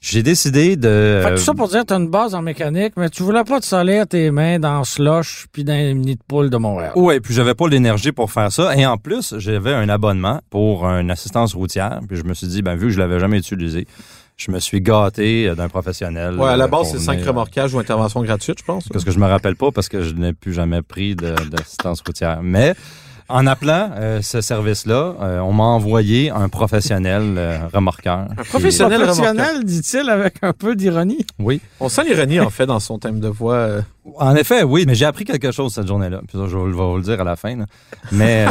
j'ai 0.00 0.22
décidé 0.22 0.76
de... 0.76 1.20
Fait 1.24 1.34
tout 1.34 1.40
ça 1.40 1.54
pour 1.54 1.68
dire 1.68 1.80
que 1.80 1.86
t'as 1.86 1.98
une 1.98 2.08
base 2.08 2.34
en 2.34 2.42
mécanique, 2.42 2.92
mais 2.96 3.10
tu 3.10 3.24
voulais 3.24 3.42
pas 3.42 3.58
te 3.58 3.66
salir 3.66 4.06
tes 4.06 4.30
mains 4.30 4.60
dans 4.60 4.84
slush 4.84 5.46
puis 5.52 5.64
dans 5.64 5.74
les 5.74 5.94
nids 5.94 6.14
de 6.14 6.22
poule 6.26 6.50
de 6.50 6.56
Montréal. 6.56 6.92
Oui, 6.94 7.18
puis 7.18 7.34
j'avais 7.34 7.54
pas 7.54 7.66
l'énergie 7.68 8.12
pour 8.12 8.30
faire 8.30 8.52
ça. 8.52 8.76
Et 8.76 8.86
en 8.86 8.96
plus, 8.96 9.34
j'avais 9.38 9.74
un 9.74 9.88
abonnement 9.88 10.40
pour 10.50 10.86
une 10.86 11.10
assistance 11.10 11.54
routière. 11.54 12.00
Puis 12.06 12.16
je 12.16 12.24
me 12.24 12.34
suis 12.34 12.46
dit, 12.46 12.62
ben 12.62 12.76
vu 12.76 12.86
que 12.86 12.92
je 12.92 12.98
l'avais 13.00 13.18
jamais 13.18 13.38
utilisé, 13.38 13.88
je 14.38 14.50
me 14.52 14.60
suis 14.60 14.80
gâté 14.80 15.48
euh, 15.48 15.54
d'un 15.54 15.68
professionnel. 15.68 16.36
Ouais, 16.36 16.48
à 16.50 16.56
la 16.56 16.64
euh, 16.64 16.68
base, 16.68 16.92
c'est 16.92 16.98
5 16.98 17.14
venir- 17.18 17.26
remorquages 17.28 17.74
ou 17.74 17.78
intervention 17.78 18.22
gratuite, 18.22 18.58
je 18.60 18.64
pense. 18.64 18.88
Parce 18.88 19.04
que 19.04 19.10
je 19.10 19.18
me 19.18 19.26
rappelle 19.26 19.56
pas 19.56 19.72
parce 19.72 19.88
que 19.88 20.02
je 20.02 20.14
n'ai 20.14 20.32
plus 20.32 20.52
jamais 20.54 20.80
pris 20.82 21.14
d'assistance 21.16 22.02
routière. 22.06 22.40
Mais 22.42 22.74
en 23.28 23.46
appelant 23.46 23.90
euh, 23.96 24.22
ce 24.22 24.40
service-là, 24.40 25.14
euh, 25.20 25.40
on 25.40 25.52
m'a 25.52 25.64
envoyé 25.64 26.30
un 26.30 26.48
professionnel 26.48 27.34
euh, 27.36 27.58
remorqueur. 27.74 28.28
Un 28.38 28.44
professionnel 28.44 29.02
Professionnel, 29.02 29.64
dit-il 29.64 30.08
avec 30.08 30.36
un 30.42 30.52
peu 30.52 30.76
d'ironie? 30.76 31.26
Oui. 31.38 31.60
On 31.80 31.88
sent 31.88 32.04
l'ironie, 32.04 32.40
en 32.40 32.48
fait, 32.50 32.66
dans 32.66 32.80
son 32.80 32.98
thème 32.98 33.18
de 33.20 33.28
voix. 33.28 33.68
Euh. 34.20 34.24
En 34.24 34.34
effet, 34.36 34.62
oui, 34.62 34.84
mais 34.86 34.94
j'ai 34.94 35.04
appris 35.04 35.24
quelque 35.24 35.50
chose 35.52 35.72
cette 35.74 35.86
journée-là. 35.86 36.20
Puis 36.26 36.38
ça, 36.38 36.46
je 36.48 36.56
vais 36.56 36.70
vous 36.72 36.96
le 36.96 37.02
dire 37.02 37.20
à 37.20 37.24
la 37.24 37.36
fin. 37.36 37.56
là. 37.56 37.66
Mais 38.12 38.46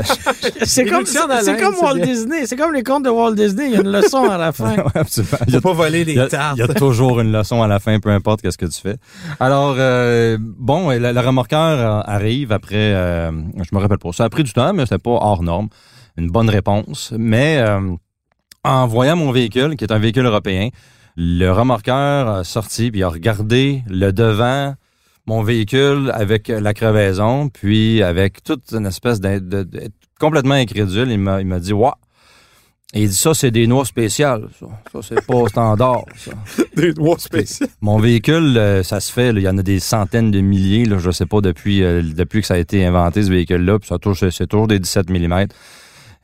C'est 0.63 0.83
Des 0.83 0.89
comme, 0.89 0.99
munitions 0.99 1.21
c'est 1.41 1.57
comme 1.59 1.73
c'est 1.75 1.83
Walt 1.83 1.95
bien. 1.95 2.05
Disney. 2.05 2.45
C'est 2.45 2.55
comme 2.55 2.73
les 2.73 2.83
contes 2.83 3.03
de 3.03 3.09
Walt 3.09 3.33
Disney. 3.35 3.67
Il 3.67 3.73
y 3.73 3.77
a 3.77 3.81
une 3.81 3.91
leçon 3.91 4.29
à 4.29 4.37
la 4.37 4.51
fin. 4.51 4.75
Ouais, 4.77 4.83
absolument. 4.95 5.37
Il 5.47 5.53
y 5.53 5.57
a 5.57 5.61
Faut 5.61 5.73
pas 5.75 5.85
a, 5.85 5.89
les 5.89 6.27
tartes. 6.27 6.57
il 6.57 6.59
y 6.59 6.63
a 6.63 6.67
toujours 6.73 7.19
une 7.19 7.31
leçon 7.31 7.61
à 7.63 7.67
la 7.67 7.79
fin, 7.79 7.99
peu 7.99 8.09
importe 8.09 8.41
qu'est-ce 8.41 8.57
que 8.57 8.65
tu 8.65 8.79
fais. 8.79 8.97
Alors, 9.39 9.75
euh, 9.77 10.37
bon, 10.39 10.89
le, 10.91 11.11
le 11.11 11.19
remorqueur 11.19 11.59
euh, 11.79 12.01
arrive 12.05 12.51
après, 12.51 12.75
euh, 12.93 13.31
je 13.57 13.75
me 13.75 13.79
rappelle 13.79 13.97
pas, 13.97 14.11
ça 14.11 14.23
a 14.25 14.29
pris 14.29 14.43
du 14.43 14.53
temps, 14.53 14.73
mais 14.73 14.83
c'était 14.85 14.97
pas 14.99 15.11
hors 15.11 15.43
norme. 15.43 15.67
Une 16.17 16.29
bonne 16.29 16.49
réponse. 16.49 17.13
Mais 17.17 17.57
euh, 17.59 17.79
en 18.63 18.87
voyant 18.87 19.15
mon 19.15 19.31
véhicule, 19.31 19.75
qui 19.75 19.83
est 19.83 19.91
un 19.91 19.99
véhicule 19.99 20.25
européen, 20.25 20.69
le 21.15 21.49
remorqueur 21.51 22.27
a 22.27 22.43
sorti, 22.43 22.91
puis 22.91 23.03
a 23.03 23.09
regardé 23.09 23.83
le 23.89 24.11
devant, 24.11 24.75
mon 25.27 25.43
véhicule 25.43 26.11
avec 26.13 26.47
la 26.47 26.73
crevaison, 26.73 27.49
puis 27.49 28.01
avec 28.01 28.43
toute 28.43 28.71
une 28.71 28.85
espèce 28.85 29.19
de, 29.19 29.39
de- 29.39 29.67
complètement 30.19 30.55
incrédule, 30.55 31.11
il 31.11 31.19
m'a 31.19 31.41
il 31.41 31.47
m'a 31.47 31.59
dit, 31.59 31.73
Ouah! 31.73 31.97
Et 32.93 33.03
il 33.03 33.09
dit, 33.09 33.15
ça, 33.17 33.33
c'est 33.33 33.51
des 33.51 33.67
noix 33.67 33.83
spéciales, 33.83 34.47
ça. 34.57 34.65
Ça, 34.93 34.99
c'est 35.01 35.25
pas 35.25 35.45
standard, 35.49 36.05
ça. 36.15 36.31
Des 36.75 36.93
noix 36.93 37.19
spéciales. 37.19 37.69
Mon 37.81 37.99
véhicule, 37.99 38.57
euh, 38.57 38.81
ça 38.81 39.01
se 39.01 39.11
fait, 39.11 39.33
là, 39.33 39.39
il 39.41 39.43
y 39.43 39.49
en 39.49 39.57
a 39.57 39.61
des 39.61 39.81
centaines 39.81 40.31
de 40.31 40.39
milliers, 40.39 40.85
là, 40.85 40.97
je 40.97 41.11
sais 41.11 41.25
pas, 41.25 41.41
depuis, 41.41 41.83
euh, 41.83 42.01
depuis 42.01 42.39
que 42.39 42.47
ça 42.47 42.53
a 42.53 42.57
été 42.57 42.85
inventé, 42.85 43.23
ce 43.23 43.29
véhicule-là, 43.29 43.79
puis 43.79 43.89
ça 43.89 43.97
touche, 43.99 44.23
c'est 44.29 44.47
toujours 44.47 44.67
des 44.67 44.79
17 44.79 45.09
mm. 45.09 45.47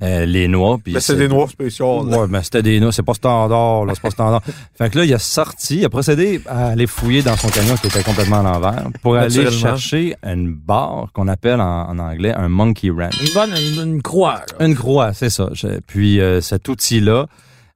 Euh, 0.01 0.25
les 0.25 0.47
noix. 0.47 0.77
puis 0.83 0.93
Mais 0.93 0.99
c'est 0.99 1.15
des 1.15 1.27
noix 1.27 1.47
spéciaux. 1.47 2.03
là. 2.05 2.19
Ouais, 2.21 2.27
mais 2.29 2.41
c'était 2.43 2.63
des 2.63 2.79
noix, 2.79 2.91
c'est 2.91 3.03
pas 3.03 3.13
standard, 3.13 3.85
là, 3.85 3.93
c'est 3.95 4.01
pas 4.01 4.09
standard. 4.09 4.41
fait 4.77 4.89
que 4.89 4.97
là, 4.97 5.05
il 5.05 5.13
a 5.13 5.19
sorti, 5.19 5.77
il 5.77 5.85
a 5.85 5.89
procédé 5.89 6.41
à 6.47 6.67
aller 6.69 6.87
fouiller 6.87 7.21
dans 7.21 7.37
son 7.37 7.47
camion 7.49 7.75
qui 7.75 7.87
était 7.87 8.03
complètement 8.03 8.39
à 8.39 8.43
l'envers 8.43 8.87
pour 9.01 9.15
aller 9.15 9.29
chercher 9.51 10.15
une 10.23 10.53
barre 10.53 11.09
qu'on 11.13 11.27
appelle 11.27 11.61
en, 11.61 11.89
en 11.89 11.99
anglais 11.99 12.33
un 12.35 12.49
monkey 12.49 12.89
wrench. 12.89 13.13
Une 13.21 13.33
bonne, 13.33 13.51
une, 13.51 13.93
une 13.95 14.01
croix. 14.01 14.41
là. 14.59 14.65
Une 14.65 14.75
croix, 14.75 15.13
c'est 15.13 15.29
ça. 15.29 15.49
Puis 15.87 16.19
euh, 16.19 16.41
cet 16.41 16.67
outil-là, 16.67 17.27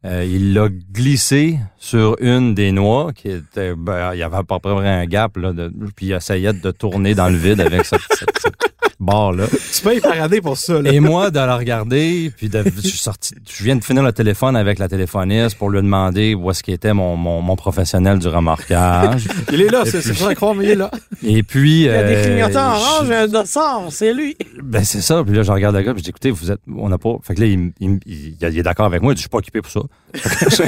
euh, 0.06 0.24
il 0.30 0.54
l'a 0.54 0.70
glissé 0.70 1.58
sur 1.78 2.16
une 2.20 2.54
des 2.54 2.72
noix 2.72 3.12
qui 3.14 3.30
était, 3.30 3.74
ben, 3.76 4.14
il 4.14 4.20
y 4.20 4.24
avait 4.24 4.38
à 4.38 4.44
peu 4.44 4.60
près 4.60 4.88
un 4.88 5.06
gap 5.06 5.36
là, 5.38 5.54
de, 5.54 5.74
puis 5.96 6.08
il 6.08 6.12
essayait 6.14 6.54
de 6.54 6.72
tourner 6.72 7.16
dans 7.16 7.30
le 7.30 7.36
vide 7.36 7.60
avec 7.62 7.84
cette, 7.84 8.02
cette- 8.12 8.38
cette 8.40 8.56
barre-là. 9.00 9.46
Tu 9.76 9.82
payes 9.84 10.00
paradis 10.02 10.42
pour 10.42 10.58
ça. 10.58 10.82
Là. 10.82 10.92
Et 10.92 11.00
moi, 11.00 11.30
de 11.32 11.38
la 11.38 11.56
regarder, 11.56 12.32
puis 12.36 12.50
de, 12.50 12.64
je 12.76 12.82
suis 12.88 12.98
sorti, 12.98 13.36
je 13.50 13.64
viens 13.64 13.76
de 13.76 13.84
finir 13.84 14.04
le 14.04 14.12
téléphone 14.12 14.56
avec 14.56 14.80
la 14.80 14.88
téléphoniste 14.88 15.58
pour 15.58 15.70
lui 15.70 15.82
demander 15.82 16.34
où 16.34 16.50
est-ce 16.52 16.64
qu'était 16.64 16.94
mon, 16.94 17.16
mon, 17.16 17.42
mon 17.42 17.56
professionnel 17.56 18.20
du 18.20 18.28
remorquage. 18.28 19.28
Il 19.52 19.62
est 19.62 19.70
là, 19.70 19.84
c'est 19.86 20.18
pas 20.18 20.34
croire, 20.36 20.56
mais 20.56 20.66
il 20.66 20.70
est 20.72 20.76
là. 20.76 20.90
Et 21.24 21.44
puis... 21.44 21.82
Il 21.82 21.86
y 21.86 21.90
a 21.90 22.04
des 22.04 22.16
euh, 22.16 22.24
clignotants 22.26 22.76
je- 22.76 22.82
orange, 22.84 23.12
un 23.12 23.28
dossard, 23.28 23.82
c'est 23.90 24.14
lui. 24.14 24.36
Ben 24.64 24.84
c'est 24.84 25.02
ça. 25.02 25.24
Puis 25.24 25.36
là, 25.36 25.44
je 25.44 25.52
regarde 25.52 25.76
le 25.76 25.82
gars, 25.84 25.94
puis 25.94 26.00
je 26.00 26.04
dis, 26.06 26.10
écoutez, 26.10 26.32
vous 26.32 26.52
êtes, 26.52 26.62
on 26.76 26.90
n'a 26.90 26.98
pas. 26.98 27.16
Fait 27.24 27.36
que 27.36 27.42
là, 27.42 27.48
il, 27.48 27.72
il, 27.80 28.00
il- 28.06 28.36
il 28.42 28.58
est 28.60 28.64
d'accord 28.64 28.86
avec 28.88 29.02
moi. 29.02 29.14
Il 29.14 29.16
dit, 29.16 29.20
je 29.20 29.24
suis 29.24 29.30
pas 29.30 29.38
occupé 29.40 29.62
pour 29.62 29.72
ça. 29.72 29.82
Ça 30.50 30.66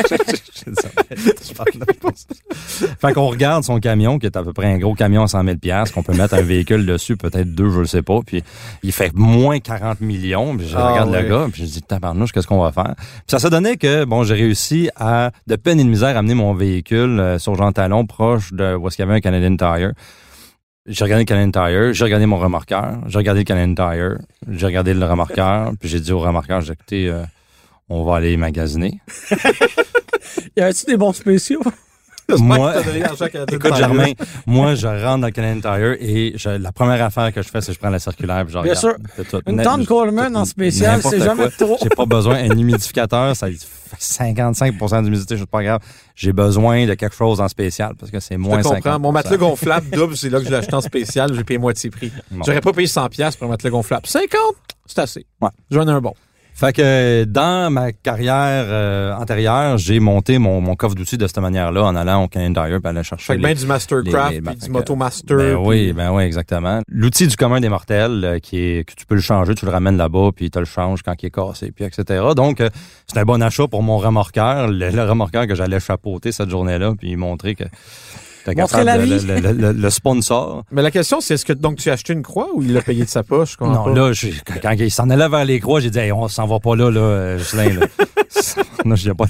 ça. 0.73 0.89
fait 3.01 3.13
qu'on 3.13 3.27
regarde 3.27 3.63
son 3.63 3.79
camion, 3.79 4.19
qui 4.19 4.25
est 4.25 4.35
à 4.37 4.43
peu 4.43 4.53
près 4.53 4.67
un 4.67 4.77
gros 4.77 4.93
camion 4.93 5.23
à 5.23 5.27
100 5.27 5.43
000 5.43 5.57
piastres, 5.57 5.93
qu'on 5.95 6.03
peut 6.03 6.13
mettre 6.13 6.33
un 6.33 6.41
véhicule 6.41 6.85
dessus, 6.85 7.17
peut-être 7.17 7.53
deux, 7.53 7.69
je 7.69 7.79
le 7.79 7.85
sais 7.85 8.01
pas. 8.01 8.18
Puis 8.23 8.43
il 8.83 8.91
fait 8.91 9.11
moins 9.13 9.59
40 9.59 10.01
millions. 10.01 10.55
Puis 10.57 10.67
je 10.67 10.77
Ah, 10.77 10.91
regarde 10.91 11.11
le 11.13 11.21
gars, 11.23 11.47
puis 11.51 11.63
je 11.65 11.67
dis, 11.71 11.81
tabarnouche, 11.81 12.31
qu'est-ce 12.31 12.47
qu'on 12.47 12.61
va 12.61 12.71
faire? 12.71 12.95
Puis 12.95 13.25
ça 13.27 13.39
s'est 13.39 13.49
donné 13.49 13.77
que, 13.77 14.05
bon, 14.05 14.23
j'ai 14.23 14.35
réussi 14.35 14.89
à, 14.95 15.31
de 15.47 15.55
peine 15.55 15.79
et 15.79 15.83
de 15.83 15.89
misère, 15.89 16.15
amener 16.17 16.33
mon 16.35 16.53
véhicule 16.53 17.19
euh, 17.19 17.39
sur 17.39 17.55
Jean 17.55 17.71
Talon, 17.71 18.05
proche 18.05 18.53
de 18.53 18.75
où 18.75 18.87
est-ce 18.87 18.95
qu'il 18.95 19.03
y 19.05 19.07
avait 19.07 19.17
un 19.17 19.21
Canadian 19.21 19.55
Tire. 19.55 19.91
J'ai 20.85 21.03
regardé 21.03 21.23
le 21.23 21.27
Canadian 21.27 21.51
Tire, 21.51 21.93
j'ai 21.93 22.03
regardé 22.03 22.25
mon 22.25 22.37
remorqueur, 22.37 22.97
j'ai 23.07 23.17
regardé 23.17 23.41
le 23.41 23.45
Canadian 23.45 23.75
Tire, 23.75 24.17
j'ai 24.49 24.65
regardé 24.65 24.93
le 24.93 25.05
remorqueur, 25.05 25.71
puis 25.79 25.87
j'ai 25.89 25.99
dit 25.99 26.11
au 26.11 26.19
remorqueur, 26.19 26.61
j'ai 26.61 26.67
dit, 26.67 26.71
écoutez, 26.73 27.07
euh, 27.09 27.23
on 27.89 28.03
va 28.03 28.15
aller 28.17 28.37
magasiner. 28.37 28.99
Y 30.55 30.61
avait-tu 30.61 30.85
des 30.85 30.97
bons 30.97 31.13
spéciaux? 31.13 31.61
Moi- 32.39 32.73
Écoute, 33.51 33.75
Germain, 33.75 34.11
moi, 34.45 34.75
je 34.75 34.87
rentre 34.87 35.21
dans 35.21 35.27
le 35.27 35.31
Canadian 35.31 35.61
Tire 35.61 35.95
et 35.99 36.33
je- 36.35 36.49
la 36.49 36.71
première 36.71 37.03
affaire 37.03 37.33
que 37.33 37.41
je 37.41 37.49
fais, 37.49 37.61
c'est 37.61 37.67
que 37.67 37.73
je 37.73 37.79
prends 37.79 37.89
la 37.89 37.99
circulaire 37.99 38.43
puis 38.45 38.53
je 38.53 38.59
Bien 38.61 38.73
regarde. 38.73 38.77
sûr. 38.79 39.25
Tout. 39.29 39.41
Une 39.47 39.61
tente 39.61 39.81
je- 39.81 39.87
Coleman 39.87 40.35
en 40.35 40.45
spécial, 40.45 41.01
c'est 41.01 41.19
jamais 41.19 41.49
trop. 41.49 41.77
J'ai 41.81 41.89
pas 41.89 42.05
besoin. 42.05 42.35
Un 42.35 42.57
humidificateur, 42.57 43.35
ça 43.35 43.47
fait 43.47 43.97
55% 43.99 45.01
d'humidité, 45.03 45.37
c'est 45.37 45.45
pas 45.49 45.63
grave. 45.63 45.79
J'ai 46.15 46.33
besoin 46.33 46.85
de 46.85 46.93
quelque 46.93 47.15
chose 47.15 47.41
en 47.41 47.47
spécial 47.47 47.93
parce 47.99 48.11
que 48.11 48.19
c'est 48.19 48.35
Je 48.35 48.39
moins 48.39 48.57
te 48.59 48.63
50 48.63 48.83
comprends. 48.83 48.99
Mon 48.99 49.11
matelas 49.11 49.37
gonflable 49.37 49.89
double, 49.89 50.15
c'est 50.17 50.29
là 50.29 50.39
que 50.39 50.45
je 50.45 50.49
l'ai 50.49 50.57
acheté 50.57 50.73
en 50.75 50.81
spécial. 50.81 51.33
J'ai 51.33 51.43
payé 51.43 51.57
moitié 51.57 51.89
prix. 51.89 52.11
Bon. 52.31 52.43
J'aurais 52.45 52.61
pas 52.61 52.73
payé 52.73 52.87
100$ 52.87 53.09
piastres 53.09 53.39
pour 53.39 53.47
un 53.47 53.51
matelas 53.51 53.69
gonflable. 53.71 54.05
50, 54.05 54.39
c'est 54.85 54.99
assez. 54.99 55.25
Ouais. 55.41 55.49
J'en 55.71 55.87
ai 55.87 55.91
un 55.91 56.01
bon. 56.01 56.13
Fait 56.59 56.73
que 56.73 57.23
dans 57.23 57.71
ma 57.71 57.93
carrière 57.93 58.65
euh, 58.67 59.13
antérieure, 59.13 59.77
j'ai 59.77 60.01
monté 60.01 60.39
mon, 60.39 60.59
mon 60.59 60.75
coffre 60.75 60.93
d'outils 60.93 61.17
de 61.17 61.25
cette 61.25 61.37
manière-là 61.37 61.85
en 61.85 61.95
allant 61.95 62.23
au 62.25 62.27
Canadian 62.27 62.65
Tire 62.65 62.79
puis 62.81 62.89
aller 62.89 63.03
chercher 63.03 63.25
Fait 63.27 63.33
que 63.35 63.37
les- 63.41 63.53
ben 63.53 63.57
du 63.57 63.65
Mastercraft, 63.65 64.29
les- 64.31 64.35
les- 64.35 64.41
puis 64.41 64.53
fait 64.59 64.65
du 64.65 64.69
Motomaster. 64.71 65.37
Ben 65.37 65.55
puis- 65.55 65.65
oui, 65.67 65.93
ben 65.93 66.11
oui, 66.11 66.23
exactement. 66.23 66.81
L'outil 66.89 67.27
du 67.27 67.37
commun 67.37 67.61
des 67.61 67.69
mortels, 67.69 68.21
euh, 68.25 68.39
qui 68.39 68.57
est 68.59 68.83
que 68.83 68.93
tu 68.93 69.05
peux 69.05 69.15
le 69.15 69.21
changer, 69.21 69.55
tu 69.55 69.63
le 69.65 69.71
ramènes 69.71 69.95
là-bas, 69.95 70.31
puis 70.35 70.51
tu 70.51 70.59
le 70.59 70.65
changes 70.65 71.01
quand 71.01 71.15
il 71.23 71.27
est 71.27 71.31
cassé, 71.33 71.71
puis 71.71 71.85
etc. 71.85 72.21
Donc, 72.35 72.59
euh, 72.59 72.69
c'est 73.07 73.19
un 73.19 73.23
bon 73.23 73.41
achat 73.41 73.67
pour 73.69 73.81
mon 73.81 73.97
remorqueur, 73.97 74.67
le, 74.67 74.89
le 74.89 75.03
remorqueur 75.03 75.47
que 75.47 75.55
j'allais 75.55 75.79
chapeauter 75.79 76.33
cette 76.33 76.49
journée-là, 76.49 76.93
puis 76.99 77.15
montrer 77.15 77.55
que 77.55 77.63
Montrer 78.57 78.83
la 78.83 78.97
de- 78.97 79.03
vie. 79.03 79.19
le, 79.25 79.39
le- 79.39 79.51
le- 79.53 79.71
le 79.73 79.89
sponsor. 79.89 80.63
Mais 80.71 80.81
la 80.81 80.91
question, 80.91 81.21
c'est 81.21 81.35
est-ce 81.35 81.45
que 81.45 81.53
donc 81.53 81.77
tu 81.77 81.89
as 81.89 81.93
acheté 81.93 82.13
une 82.13 82.23
croix 82.23 82.47
ou 82.53 82.61
il 82.61 82.73
l'a 82.73 82.81
payé 82.81 83.03
de 83.03 83.09
sa 83.09 83.23
poche? 83.23 83.55
Non, 83.61 83.85
pas. 83.85 83.93
là, 83.93 84.11
quand, 84.45 84.53
quand 84.61 84.71
il 84.79 84.91
s'en 84.91 85.09
allait 85.09 85.29
vers 85.29 85.45
les 85.45 85.59
croix, 85.59 85.79
j'ai 85.79 85.89
dit, 85.89 85.99
Hey, 85.99 86.11
on 86.11 86.27
s'en 86.27 86.45
va 86.47 86.59
pas 86.59 86.75
là, 86.75 86.89
là, 86.91 87.37
Ghislain, 87.37 87.69
là. 87.79 87.87
non, 88.85 88.95
j'ai 88.95 89.13
pas. 89.13 89.25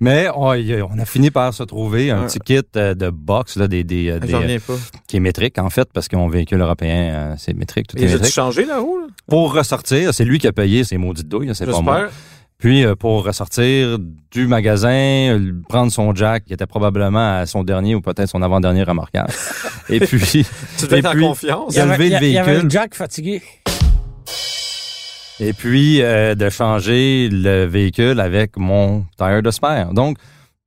Mais 0.00 0.28
on, 0.34 0.52
il- 0.54 0.82
on 0.82 0.98
a 0.98 1.04
fini 1.04 1.30
par 1.30 1.52
se 1.54 1.62
trouver 1.62 2.10
un 2.10 2.24
petit 2.26 2.38
kit 2.40 2.60
euh, 2.76 2.94
de 2.94 3.10
box, 3.10 3.56
là, 3.56 3.68
des, 3.68 3.84
des, 3.84 4.10
euh, 4.10 4.18
des, 4.18 4.28
J'en 4.28 4.42
euh, 4.42 4.58
pas. 4.66 4.74
qui 5.06 5.16
est 5.16 5.20
métrique, 5.20 5.58
en 5.58 5.70
fait, 5.70 5.88
parce 5.92 6.08
que 6.08 6.16
mon 6.16 6.28
véhicule 6.28 6.60
européen, 6.60 7.10
euh, 7.12 7.34
c'est 7.38 7.54
métrique, 7.54 7.86
tout 7.88 7.96
est 7.96 8.00
Et 8.02 8.04
j'ai-tu 8.08 8.14
métrique. 8.18 8.34
changé 8.34 8.64
là-haut? 8.64 8.98
là? 9.00 9.06
Pour 9.28 9.54
ressortir, 9.54 10.12
c'est 10.12 10.24
lui 10.24 10.38
qui 10.38 10.46
a 10.48 10.52
payé 10.52 10.84
ses 10.84 10.96
maudites 10.98 11.28
douilles, 11.28 11.50
c'est 11.54 11.66
pas 11.66 11.80
moi. 11.80 12.06
Puis 12.64 12.82
euh, 12.82 12.96
pour 12.96 13.26
ressortir 13.26 13.98
du 14.30 14.46
magasin, 14.46 14.88
euh, 14.88 15.52
prendre 15.68 15.92
son 15.92 16.14
jack, 16.14 16.46
qui 16.46 16.54
était 16.54 16.64
probablement 16.64 17.40
à 17.40 17.44
son 17.44 17.62
dernier 17.62 17.94
ou 17.94 18.00
peut-être 18.00 18.30
son 18.30 18.40
avant-dernier 18.40 18.84
remorquage. 18.84 19.34
Et 19.90 20.00
puis, 20.00 20.46
Tu 20.78 20.86
devais 20.86 21.00
être 21.00 21.14
en 21.14 21.28
confiance. 21.28 21.74
Il 21.74 21.76
y 21.76 21.80
avait, 21.80 22.08
le 22.08 22.22
il 22.22 22.32
y 22.32 22.38
avait 22.38 22.56
un 22.56 22.68
Jack 22.70 22.94
fatigué. 22.94 23.42
et 25.40 25.52
puis 25.52 26.00
euh, 26.00 26.34
de 26.34 26.48
changer 26.48 27.28
le 27.30 27.66
véhicule 27.66 28.18
avec 28.18 28.56
mon 28.56 29.04
tire 29.18 29.42
de 29.42 29.50
spare. 29.50 29.92
Donc, 29.92 30.16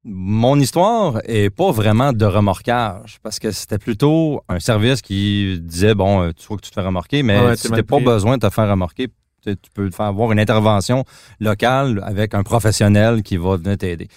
mon 0.03 0.59
histoire 0.59 1.19
est 1.23 1.49
pas 1.49 1.71
vraiment 1.71 2.13
de 2.13 2.25
remorquage 2.25 3.17
parce 3.23 3.39
que 3.39 3.49
c'était 3.49 3.79
plutôt 3.79 4.43
un 4.49 4.59
service 4.59 5.01
qui 5.01 5.59
disait 5.59 5.95
bon, 5.95 6.31
tu 6.33 6.45
vois 6.45 6.57
que 6.57 6.61
tu 6.61 6.69
te 6.69 6.75
fais 6.75 6.85
remorquer, 6.85 7.23
mais 7.23 7.39
Ouais, 7.39 7.55
t'as 7.55 7.69
mal 7.69 7.83
pas 7.83 7.99
besoin 7.99 8.37
de 8.37 8.47
te 8.47 8.53
faire 8.53 8.69
remorquer, 8.69 9.07
tu 9.55 9.69
peux 9.73 9.89
faire 9.91 10.07
avoir 10.07 10.31
une 10.31 10.39
intervention 10.39 11.03
locale 11.39 12.01
avec 12.05 12.33
un 12.33 12.43
professionnel 12.43 13.23
qui 13.23 13.37
va 13.37 13.57
venir 13.57 13.77
t'aider. 13.77 14.07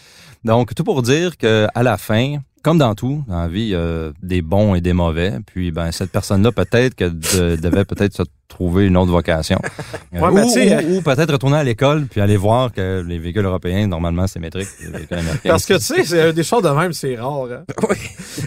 Donc, 0.44 0.74
tout 0.74 0.84
pour 0.84 1.02
dire 1.02 1.36
que 1.36 1.66
à 1.74 1.82
la 1.82 1.98
fin, 1.98 2.38
comme 2.62 2.78
dans 2.78 2.94
tout, 2.94 3.24
dans 3.28 3.40
la 3.40 3.48
vie, 3.48 3.62
il 3.62 3.68
y 3.68 3.74
a 3.74 4.10
des 4.22 4.42
bons 4.42 4.74
et 4.74 4.80
des 4.80 4.92
mauvais. 4.92 5.34
Puis, 5.46 5.70
ben, 5.70 5.90
cette 5.92 6.10
personne-là, 6.10 6.52
peut-être 6.52 6.94
que 6.94 7.04
de- 7.04 7.56
devait 7.56 7.84
peut-être 7.84 8.14
se 8.16 8.22
trouver 8.48 8.86
une 8.86 8.96
autre 8.96 9.10
vocation. 9.12 9.58
Euh, 10.12 10.18
Ouais, 10.28 10.84
ou 10.96 11.02
peut-être 11.02 11.30
retourner 11.32 11.56
à 11.58 11.62
l'école 11.62 12.06
puis 12.06 12.20
aller 12.20 12.36
voir 12.36 12.72
que 12.72 13.00
les 13.06 13.20
véhicules 13.20 13.44
européens, 13.44 13.86
normalement, 13.86 14.26
c'est 14.26 14.40
métrique. 14.40 14.66
Parce 15.44 15.64
que 15.66 15.74
tu 15.74 15.80
sais, 15.84 16.04
c'est 16.04 16.32
des 16.32 16.42
choses 16.42 16.64
de 16.64 16.68
même, 16.70 16.92
c'est 16.92 17.14
rare. 17.14 17.44
hein. 17.52 17.62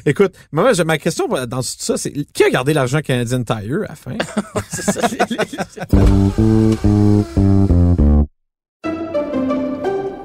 Écoute, 0.06 0.34
moi, 0.52 0.74
j'ai- 0.74 0.84
ma 0.84 0.98
question 0.98 1.26
dans 1.28 1.62
tout 1.62 1.68
ça, 1.78 1.96
c'est 1.96 2.12
qui 2.34 2.44
a 2.44 2.50
gardé 2.50 2.74
l'argent 2.74 3.00
Canadian 3.02 3.44
Tire 3.44 3.80
à 3.88 3.88
la 3.88 3.96
fin? 3.96 4.18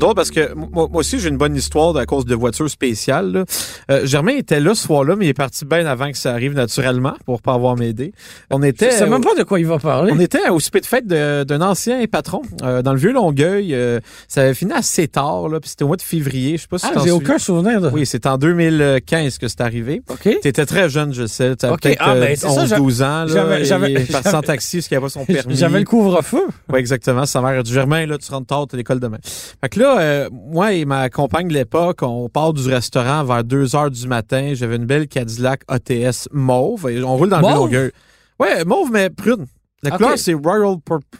Drôle 0.00 0.14
parce 0.14 0.30
que 0.30 0.52
moi, 0.54 0.68
moi 0.72 0.88
aussi, 0.94 1.18
j'ai 1.20 1.28
une 1.28 1.36
bonne 1.38 1.54
histoire 1.54 1.96
à 1.96 2.06
cause 2.06 2.24
de 2.24 2.34
voitures 2.34 2.68
spéciales. 2.68 3.30
là. 3.32 3.44
Euh, 3.90 4.06
Germain 4.06 4.32
était 4.32 4.58
là 4.60 4.74
ce 4.74 4.84
soir-là, 4.86 5.14
mais 5.16 5.26
il 5.26 5.28
est 5.28 5.34
parti 5.34 5.64
bien 5.64 5.86
avant 5.86 6.10
que 6.10 6.18
ça 6.18 6.32
arrive 6.32 6.54
naturellement 6.54 7.14
pour 7.24 7.40
pas 7.42 7.54
avoir 7.54 7.76
m'aider. 7.76 8.12
On 8.50 8.60
Je 8.60 8.66
était... 8.66 8.90
sais 8.90 9.06
même 9.06 9.22
pas 9.22 9.34
de 9.36 9.42
quoi 9.44 9.60
il 9.60 9.66
va 9.66 9.78
parler. 9.78 10.12
On 10.14 10.18
était 10.18 10.48
au 10.48 10.58
souper 10.60 10.80
de 10.80 10.86
fête 10.86 11.06
d'un 11.06 11.60
ancien 11.60 12.04
patron 12.06 12.42
euh, 12.62 12.82
dans 12.82 12.92
le 12.92 12.98
vieux 12.98 13.12
Longueuil. 13.12 13.74
euh, 13.74 14.00
ça 14.28 14.42
avait 14.42 14.54
fini 14.54 14.72
assez 14.72 15.06
tard, 15.08 15.48
là, 15.48 15.60
puis 15.60 15.70
c'était 15.70 15.84
au 15.84 15.88
mois 15.88 15.96
de 15.96 16.02
février. 16.02 16.56
Je 16.56 16.62
sais 16.62 16.68
pas 16.68 16.78
si 16.78 16.86
Ah, 16.94 17.00
j'ai 17.04 17.10
aucun 17.10 17.38
souvenir 17.38 17.80
de. 17.80 17.88
Oui, 17.90 18.06
c'est 18.06 18.26
en 18.26 18.38
2015 18.38 19.38
que 19.38 19.48
c'est 19.48 19.60
arrivé. 19.60 20.02
OK. 20.08 20.28
T'étais 20.42 20.66
très 20.66 20.88
jeune, 20.88 21.12
je 21.12 21.26
sais. 21.26 21.56
T'avais 21.56 21.74
Ok. 21.74 21.80
peut-être 21.82 21.98
Ah, 22.00 22.14
ben, 22.14 22.22
euh, 22.22 22.26
c'est 22.30 22.48
ça, 22.48 22.64
11-12 22.78 23.02
ans. 23.02 23.24
là, 23.24 23.26
j'avais- 23.28 23.64
j'avais- 23.64 23.94
parti 24.06 24.30
j'avais- 24.30 24.46
taxi 24.46 24.76
parce 24.78 24.88
qu'il 24.88 24.96
avait 24.96 25.04
pas 25.06 25.10
son 25.10 25.24
permis. 25.26 25.56
J'avais 25.56 25.78
le 25.80 25.84
couvre-feu. 25.84 26.42
Oui, 26.72 26.78
exactement. 26.78 27.26
Sa 27.26 27.40
mère 27.40 27.58
a 27.58 27.62
dit 27.62 27.72
Germain, 27.72 28.06
là, 28.06 28.18
tu 28.18 28.30
rentres 28.30 28.46
tard, 28.46 28.66
t'as 28.68 28.76
l'école 28.76 29.00
demain. 29.00 29.18
Fait 29.60 29.68
que 29.68 29.80
là, 29.80 29.89
euh, 29.98 30.28
moi 30.32 30.72
et 30.72 30.84
ma 30.84 31.08
compagne 31.10 31.48
de 31.48 31.54
l'époque, 31.54 32.00
on 32.02 32.28
part 32.28 32.52
du 32.52 32.66
restaurant 32.68 33.24
vers 33.24 33.44
2 33.44 33.74
heures 33.76 33.90
du 33.90 34.06
matin. 34.06 34.52
J'avais 34.54 34.76
une 34.76 34.86
belle 34.86 35.08
Cadillac 35.08 35.62
ATS 35.68 36.28
mauve. 36.32 36.88
Et 36.90 37.02
on 37.02 37.16
roule 37.16 37.28
dans 37.28 37.36
le 37.38 37.42
Mauve? 37.42 37.52
vieux 37.68 37.78
Longueuil. 37.78 37.90
Ouais, 38.38 38.64
mauve, 38.64 38.90
mais 38.92 39.10
prune. 39.10 39.46
La 39.82 39.90
couleur, 39.96 40.18
c'est 40.18 40.34
Royal 40.34 40.76
Purple. 40.84 41.18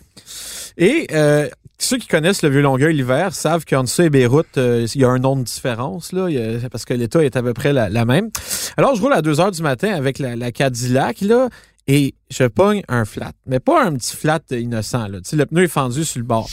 Et 0.76 1.06
euh, 1.12 1.48
ceux 1.78 1.96
qui 1.98 2.06
connaissent 2.06 2.42
le 2.42 2.48
vieux 2.50 2.60
Longueuil 2.62 2.94
l'hiver 2.94 3.34
savent 3.34 3.64
qu'entre 3.64 3.88
ça 3.88 4.04
et 4.04 4.10
Beyrouth, 4.10 4.56
euh, 4.58 4.86
il 4.94 5.00
y 5.00 5.04
a 5.04 5.08
un 5.08 5.18
nom 5.18 5.36
de 5.36 5.42
différence, 5.44 6.12
là, 6.12 6.26
a- 6.26 6.68
parce 6.68 6.84
que 6.84 6.94
l'État 6.94 7.24
est 7.24 7.36
à 7.36 7.42
peu 7.42 7.52
près 7.54 7.72
la, 7.72 7.88
la 7.88 8.04
même. 8.04 8.30
Alors, 8.76 8.94
je 8.94 9.00
roule 9.02 9.12
à 9.12 9.22
2 9.22 9.40
heures 9.40 9.50
du 9.50 9.62
matin 9.62 9.92
avec 9.94 10.18
la, 10.18 10.36
la 10.36 10.52
Cadillac, 10.52 11.20
là, 11.22 11.48
Et 11.88 12.14
je 12.30 12.44
pogne 12.44 12.82
un 12.88 13.04
flat, 13.04 13.32
mais 13.46 13.58
pas 13.60 13.82
un 13.84 13.94
petit 13.94 14.14
flat 14.14 14.40
innocent. 14.50 15.08
Là. 15.08 15.18
Tu 15.22 15.30
sais, 15.30 15.36
le 15.36 15.46
pneu 15.46 15.64
est 15.64 15.68
fendu 15.68 16.04
sur 16.04 16.20
le 16.20 16.26
bord. 16.26 16.48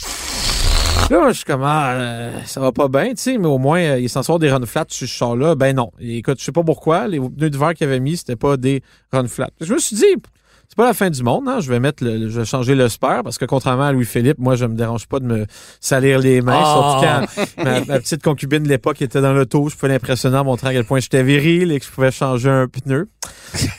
Là, 1.10 1.28
je 1.28 1.36
suis 1.36 1.44
comme, 1.44 1.62
ah, 1.64 1.92
euh, 1.92 2.30
ça 2.44 2.60
va 2.60 2.70
pas 2.70 2.88
bien, 2.88 3.08
tu 3.10 3.16
sais, 3.16 3.38
mais 3.38 3.46
au 3.46 3.56
moins, 3.58 3.80
euh, 3.80 3.98
il 3.98 4.04
est 4.04 4.08
censé 4.08 4.30
avoir 4.30 4.38
des 4.38 4.50
run 4.50 4.64
flats 4.66 4.84
sur 4.88 5.08
ce 5.08 5.12
char-là. 5.12 5.54
Ben 5.54 5.74
non. 5.74 5.90
Et 5.98 6.18
écoute, 6.18 6.38
je 6.38 6.44
sais 6.44 6.52
pas 6.52 6.62
pourquoi, 6.62 7.08
les 7.08 7.18
pneus 7.18 7.48
d'hiver 7.48 7.72
qu'il 7.74 7.86
avait 7.86 8.00
mis, 8.00 8.18
c'était 8.18 8.36
pas 8.36 8.58
des 8.58 8.82
run 9.10 9.26
flats. 9.26 9.50
Je 9.60 9.72
me 9.72 9.78
suis 9.78 9.96
dit, 9.96 10.04
c'est 10.68 10.76
pas 10.76 10.84
la 10.84 10.92
fin 10.92 11.08
du 11.08 11.22
monde, 11.22 11.48
hein. 11.48 11.60
Je 11.60 11.70
vais 11.70 11.80
mettre 11.80 12.04
le, 12.04 12.28
je 12.28 12.40
vais 12.40 12.44
changer 12.44 12.74
le 12.74 12.90
spare 12.90 13.22
parce 13.24 13.38
que 13.38 13.46
contrairement 13.46 13.84
à 13.84 13.92
Louis-Philippe, 13.92 14.38
moi, 14.38 14.54
je 14.54 14.66
me 14.66 14.74
dérange 14.74 15.06
pas 15.06 15.18
de 15.18 15.24
me 15.24 15.46
salir 15.80 16.18
les 16.18 16.42
mains. 16.42 16.60
Ah. 16.62 17.24
Surtout 17.26 17.46
quand 17.56 17.64
ma, 17.64 17.80
ma 17.86 18.00
petite 18.00 18.22
concubine 18.22 18.62
de 18.62 18.68
l'époque 18.68 19.00
était 19.00 19.22
dans 19.22 19.32
l'auto, 19.32 19.70
je 19.70 19.76
pouvais 19.76 19.92
l'impressionner 19.92 20.36
en 20.36 20.44
montrant 20.44 20.68
à 20.68 20.72
quel 20.72 20.84
point 20.84 21.00
j'étais 21.00 21.22
viril 21.22 21.72
et 21.72 21.80
que 21.80 21.86
je 21.86 21.90
pouvais 21.90 22.10
changer 22.10 22.50
un 22.50 22.68
pneu. 22.68 23.08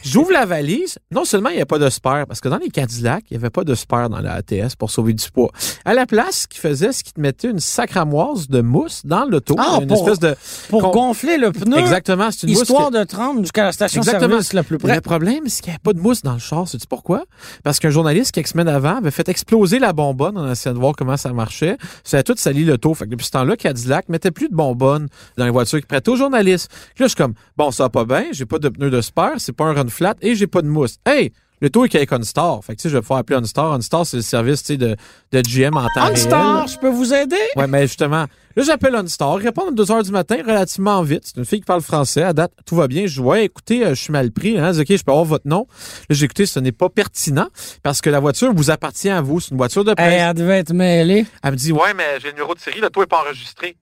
J'ouvre 0.03 0.31
la 0.31 0.45
valise. 0.45 0.97
Non 1.11 1.25
seulement 1.25 1.49
il 1.49 1.55
n'y 1.55 1.61
a 1.61 1.65
pas 1.65 1.79
de 1.79 1.89
spare, 1.89 2.25
parce 2.27 2.39
que 2.41 2.49
dans 2.49 2.57
les 2.57 2.69
Cadillacs, 2.69 3.23
il 3.29 3.37
n'y 3.37 3.41
avait 3.43 3.49
pas 3.49 3.63
de 3.63 3.75
spare 3.75 4.09
dans 4.09 4.19
la 4.19 4.33
ATS 4.33 4.75
pour 4.77 4.91
sauver 4.91 5.13
du 5.13 5.29
poids. 5.31 5.51
À 5.85 5.93
la 5.93 6.05
place, 6.05 6.41
ce 6.41 6.47
qu'il 6.47 6.61
faisait, 6.61 6.91
c'est 6.91 7.03
qu'il 7.03 7.13
te 7.13 7.21
mettait 7.21 7.49
une 7.49 7.59
sacramoise 7.59 8.47
de 8.47 8.61
mousse 8.61 9.01
dans 9.05 9.25
l'auto. 9.25 9.55
Ah, 9.57 9.79
une 9.81 9.87
pour- 9.87 9.97
espèce 10.09 10.19
de... 10.19 10.35
Pour 10.69 10.81
Con- 10.83 10.91
gonfler 10.91 11.37
le 11.37 11.51
pneu, 11.51 11.77
Exactement, 11.77 12.29
c'est 12.31 12.47
une 12.47 12.53
mousse 12.53 12.61
histoire 12.63 12.89
que- 12.91 12.97
de 12.99 13.03
te 13.03 13.15
rendre 13.15 13.41
jusqu'à 13.41 13.63
la 13.65 13.71
station 13.71 14.01
Exactement. 14.01 14.29
service 14.29 14.53
la 14.53 14.63
plus 14.63 14.77
Mais 14.83 14.95
Le 14.95 15.01
près. 15.01 15.01
problème, 15.01 15.43
c'est 15.47 15.61
qu'il 15.61 15.69
n'y 15.71 15.75
avait 15.75 15.79
pas 15.83 15.93
de 15.93 15.99
mousse 15.99 16.21
dans 16.21 16.33
le 16.33 16.39
char. 16.39 16.67
Sais-tu 16.67 16.87
pourquoi? 16.87 17.23
Parce 17.63 17.79
qu'un 17.79 17.89
journaliste, 17.89 18.31
quelques 18.31 18.47
semaines 18.47 18.67
avant, 18.67 18.97
avait 18.97 19.11
fait 19.11 19.27
exploser 19.29 19.79
la 19.79 19.93
bonbonne 19.93 20.37
en 20.37 20.51
essayant 20.51 20.73
de 20.75 20.79
voir 20.79 20.93
comment 20.97 21.17
ça 21.17 21.31
marchait. 21.33 21.77
Ça 22.03 22.17
a 22.17 22.23
tout 22.23 22.33
sali 22.37 22.63
le 22.65 22.77
taux. 22.77 22.93
Fait 22.93 23.05
que 23.05 23.11
depuis 23.11 23.25
ce 23.25 23.31
temps-là, 23.31 23.55
Cadillac 23.55 24.09
mettait 24.09 24.31
plus 24.31 24.49
de 24.49 24.55
bonbonnes 24.55 25.07
dans 25.37 25.45
les 25.45 25.51
voitures 25.51 25.79
qui 25.79 25.85
prêtaient 25.85 26.09
aux 26.09 26.15
journalistes. 26.15 26.69
Puis 26.95 27.03
là, 27.03 27.05
je 27.05 27.09
suis 27.09 27.15
comme, 27.15 27.33
bon, 27.57 27.71
ça 27.71 27.83
va 27.83 27.89
pas 27.89 28.05
bien. 28.05 28.25
J'ai 28.31 28.45
pas 28.45 28.59
de 28.59 28.69
pneus 28.69 28.89
de 28.89 29.01
spare. 29.01 29.33
C'est 29.37 29.53
pas 29.59 29.65
un 29.65 29.73
run 29.73 29.89
flat 29.89 30.15
et 30.21 30.35
j'ai 30.35 30.47
pas 30.47 30.61
de 30.61 30.67
mousse. 30.67 30.97
Hey! 31.05 31.31
Le 31.61 31.69
taux 31.69 31.83
est 31.83 31.89
qu'avec 31.89 32.09
OnStar. 32.13 32.63
Fait 32.63 32.73
que, 32.73 32.77
tu 32.79 32.83
sais, 32.83 32.89
je 32.89 32.95
vais 32.95 33.01
pouvoir 33.01 33.19
appeler 33.19 33.35
OnStar. 33.37 33.73
OnStar, 33.73 34.05
c'est 34.05 34.15
le 34.15 34.23
service, 34.23 34.61
tu 34.63 34.67
sais, 34.67 34.77
de, 34.77 34.95
de 35.33 35.41
GM 35.41 35.75
en 35.75 35.85
temps. 35.93 36.07
OnStar, 36.09 36.67
je 36.69 36.77
peux 36.79 36.87
vous 36.87 37.13
aider? 37.13 37.35
Ouais, 37.57 37.67
mais 37.67 37.81
justement, 37.81 38.27
là, 38.55 38.63
j'appelle 38.63 38.95
OnStar, 38.95 39.41
ils 39.41 39.47
répondent 39.47 39.67
à 39.67 39.71
2 39.73 39.91
heures 39.91 40.01
du 40.03 40.11
matin, 40.11 40.37
relativement 40.37 41.01
vite. 41.03 41.23
C'est 41.25 41.35
une 41.35 41.43
fille 41.43 41.59
qui 41.59 41.65
parle 41.65 41.81
français. 41.81 42.23
À 42.23 42.31
date, 42.31 42.53
tout 42.65 42.77
va 42.77 42.87
bien. 42.87 43.07
Je 43.07 43.15
dis, 43.15 43.19
ouais, 43.19 43.43
écoutez, 43.43 43.85
euh, 43.85 43.89
je 43.89 44.01
suis 44.01 44.13
mal 44.13 44.31
pris. 44.31 44.57
Hein. 44.57 44.71
Je 44.71 44.81
dis, 44.83 44.93
OK, 44.93 44.97
je 44.99 45.03
peux 45.03 45.11
avoir 45.11 45.25
votre 45.25 45.49
nom. 45.49 45.67
Là, 46.09 46.15
j'ai 46.15 46.23
écouté, 46.23 46.45
ce 46.45 46.61
n'est 46.61 46.71
pas 46.71 46.87
pertinent 46.87 47.49
parce 47.83 47.99
que 47.99 48.09
la 48.09 48.21
voiture 48.21 48.53
vous 48.53 48.71
appartient 48.71 49.09
à 49.09 49.19
vous. 49.21 49.41
C'est 49.41 49.51
une 49.51 49.57
voiture 49.57 49.83
de 49.83 49.89
Hey, 49.91 49.95
presse. 49.95 50.13
elle 50.29 50.33
devait 50.35 50.59
être 50.59 50.71
mêlée. 50.71 51.25
Elle 51.43 51.51
me 51.51 51.57
dit, 51.57 51.73
ouais, 51.73 51.93
mais 51.93 52.21
j'ai 52.21 52.27
le 52.29 52.35
numéro 52.35 52.55
de 52.55 52.59
série, 52.61 52.79
le 52.79 52.89
taux 52.89 53.01
n'est 53.01 53.05
pas 53.07 53.19
enregistré. 53.25 53.75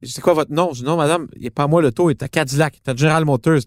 Je 0.00 0.06
dis, 0.06 0.12
c'est 0.12 0.20
quoi 0.22 0.34
votre 0.34 0.52
nom? 0.52 0.70
Je 0.72 0.78
dis, 0.82 0.84
non, 0.84 0.96
madame, 0.96 1.26
il 1.34 1.42
n'est 1.42 1.50
pas 1.50 1.64
à 1.64 1.66
moi 1.66 1.82
le 1.82 1.90
taux, 1.90 2.08
il 2.08 2.12
est 2.12 2.22
à 2.22 2.28
Cadillac, 2.28 2.74
il 2.76 2.88
est 2.88 2.92
à 2.92 2.94
General 2.94 3.24
Motors. 3.24 3.62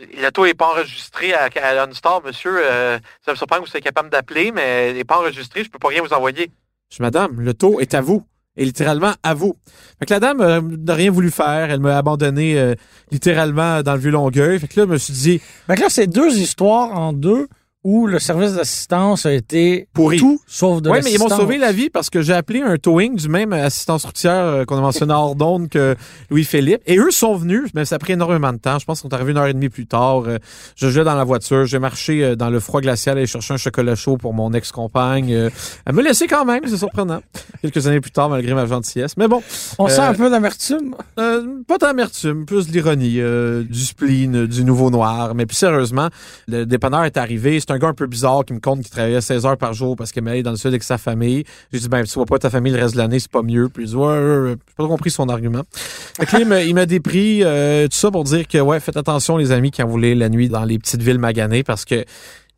Le 0.00 0.30
taux 0.30 0.46
n'est 0.46 0.54
pas 0.54 0.68
enregistré 0.68 1.34
à, 1.34 1.48
à 1.62 1.84
OnStar, 1.86 2.22
monsieur. 2.24 2.52
Euh, 2.64 2.98
ça 3.24 3.32
me 3.32 3.36
surprend 3.36 3.56
que 3.56 3.62
vous 3.62 3.66
soyez 3.66 3.82
capable 3.82 4.08
d'appeler, 4.08 4.50
mais 4.52 4.90
il 4.90 4.96
n'est 4.96 5.04
pas 5.04 5.18
enregistré, 5.18 5.62
je 5.64 5.70
peux 5.70 5.78
pas 5.78 5.88
rien 5.88 6.02
vous 6.02 6.12
envoyer. 6.12 6.50
Je 6.90 6.96
dis, 6.96 7.02
madame, 7.02 7.40
le 7.40 7.54
taux 7.54 7.80
est 7.80 7.94
à 7.94 8.00
vous. 8.00 8.24
Et 8.56 8.64
littéralement 8.64 9.12
à 9.22 9.32
vous. 9.32 9.54
Fait 10.00 10.06
que 10.06 10.12
la 10.12 10.20
dame 10.20 10.40
euh, 10.40 10.60
n'a 10.60 10.94
rien 10.94 11.10
voulu 11.10 11.30
faire. 11.30 11.70
Elle 11.70 11.78
m'a 11.80 11.96
abandonné 11.96 12.58
euh, 12.58 12.74
littéralement 13.12 13.82
dans 13.82 13.94
le 13.94 14.00
vieux 14.00 14.10
Longueuil. 14.10 14.58
Fait 14.58 14.66
que 14.66 14.80
là, 14.80 14.86
je 14.86 14.92
me 14.92 14.98
suis 14.98 15.12
dit, 15.14 15.38
Fait 15.68 15.76
que 15.76 15.80
là, 15.82 15.86
c'est 15.88 16.08
deux 16.08 16.36
histoires 16.36 16.98
en 16.98 17.12
deux 17.12 17.46
où 17.82 18.06
le 18.06 18.18
service 18.18 18.52
d'assistance 18.54 19.24
a 19.24 19.32
été 19.32 19.88
Pourri. 19.94 20.18
tout 20.18 20.38
sauf 20.46 20.82
de 20.82 20.90
Oui, 20.90 20.98
mais 21.02 21.12
ils 21.12 21.18
m'ont 21.18 21.28
sauvé 21.30 21.56
la 21.56 21.72
vie 21.72 21.88
parce 21.88 22.10
que 22.10 22.20
j'ai 22.20 22.34
appelé 22.34 22.60
un 22.60 22.76
towing 22.76 23.16
du 23.16 23.28
même 23.30 23.54
assistance 23.54 24.04
routière 24.04 24.34
euh, 24.44 24.64
qu'on 24.66 24.76
a 24.76 24.82
mentionné 24.82 25.14
hors 25.14 25.34
d'onde 25.34 25.70
que 25.70 25.96
Louis-Philippe. 26.30 26.82
Et 26.86 26.98
eux 26.98 27.10
sont 27.10 27.34
venus, 27.36 27.70
mais 27.74 27.86
ça 27.86 27.94
a 27.96 27.98
pris 27.98 28.12
énormément 28.12 28.52
de 28.52 28.58
temps. 28.58 28.78
Je 28.78 28.84
pense 28.84 29.00
qu'on 29.00 29.08
est 29.08 29.14
arrivé 29.14 29.30
une 29.32 29.38
heure 29.38 29.46
et 29.46 29.54
demie 29.54 29.70
plus 29.70 29.86
tard. 29.86 30.24
Euh, 30.26 30.38
Je 30.76 30.88
jouais 30.90 31.04
dans 31.04 31.14
la 31.14 31.24
voiture. 31.24 31.64
J'ai 31.64 31.78
marché 31.78 32.22
euh, 32.22 32.36
dans 32.36 32.50
le 32.50 32.60
froid 32.60 32.82
glacial 32.82 33.18
et 33.18 33.26
chercher 33.26 33.54
un 33.54 33.56
chocolat 33.56 33.94
chaud 33.94 34.18
pour 34.18 34.34
mon 34.34 34.52
ex-compagne. 34.52 35.30
Elle 35.86 35.94
me 35.94 36.02
laissait 36.02 36.26
quand 36.26 36.44
même, 36.44 36.60
c'est 36.66 36.76
surprenant. 36.76 37.20
Quelques 37.62 37.86
années 37.86 38.00
plus 38.00 38.10
tard, 38.10 38.28
malgré 38.28 38.52
ma 38.52 38.66
gentillesse. 38.66 39.16
Mais 39.16 39.26
bon, 39.28 39.42
On 39.78 39.88
sent 39.88 40.00
un 40.00 40.14
peu 40.14 40.28
d'amertume? 40.28 40.94
euh, 41.18 41.46
pas 41.66 41.78
d'amertume, 41.78 42.44
plus 42.44 42.66
de 42.66 42.72
l'ironie, 42.72 43.20
euh, 43.20 43.62
du 43.62 43.80
spleen, 43.84 44.46
du 44.46 44.64
nouveau 44.64 44.90
noir. 44.90 45.34
Mais 45.34 45.46
plus 45.46 45.56
sérieusement, 45.56 46.08
le 46.46 46.66
dépanneur 46.66 47.04
est 47.04 47.16
arrivé. 47.16 47.58
C'est 47.70 47.74
un 47.76 47.78
gars 47.78 47.86
un 47.88 47.94
peu 47.94 48.08
bizarre 48.08 48.44
qui 48.44 48.52
me 48.52 48.58
compte 48.58 48.80
qu'il 48.80 48.90
travaillait 48.90 49.20
16 49.20 49.46
heures 49.46 49.56
par 49.56 49.74
jour 49.74 49.94
parce 49.94 50.10
qu'il 50.10 50.24
m'allait 50.24 50.42
dans 50.42 50.50
le 50.50 50.56
sud 50.56 50.66
avec 50.68 50.82
sa 50.82 50.98
famille. 50.98 51.44
J'ai 51.72 51.78
dit, 51.78 51.88
ben, 51.88 52.02
tu 52.02 52.12
vois 52.14 52.26
pas 52.26 52.36
ta 52.40 52.50
famille 52.50 52.72
le 52.72 52.80
reste 52.80 52.94
de 52.94 52.98
l'année, 52.98 53.20
c'est 53.20 53.30
pas 53.30 53.42
mieux. 53.42 53.68
Puis 53.68 53.84
il 53.84 53.90
dit, 53.90 53.94
ouais, 53.94 54.06
ouais, 54.08 54.38
ouais. 54.38 54.50
j'ai 54.56 54.74
pas 54.76 54.88
compris 54.88 55.12
son 55.12 55.28
argument. 55.28 55.62
Fait 55.72 56.26
que 56.26 56.36
là, 56.38 56.64
il 56.64 56.74
m'a- 56.74 56.86
dépris 56.86 57.44
euh, 57.44 57.86
tout 57.86 57.96
ça 57.96 58.10
pour 58.10 58.24
dire 58.24 58.48
que, 58.48 58.58
ouais, 58.58 58.80
faites 58.80 58.96
attention, 58.96 59.36
les 59.36 59.52
amis, 59.52 59.70
quand 59.70 59.84
vous 59.84 59.92
voulez 59.92 60.16
la 60.16 60.28
nuit 60.28 60.48
dans 60.48 60.64
les 60.64 60.80
petites 60.80 61.00
villes 61.00 61.20
maganées 61.20 61.62
parce 61.62 61.84
que 61.84 62.04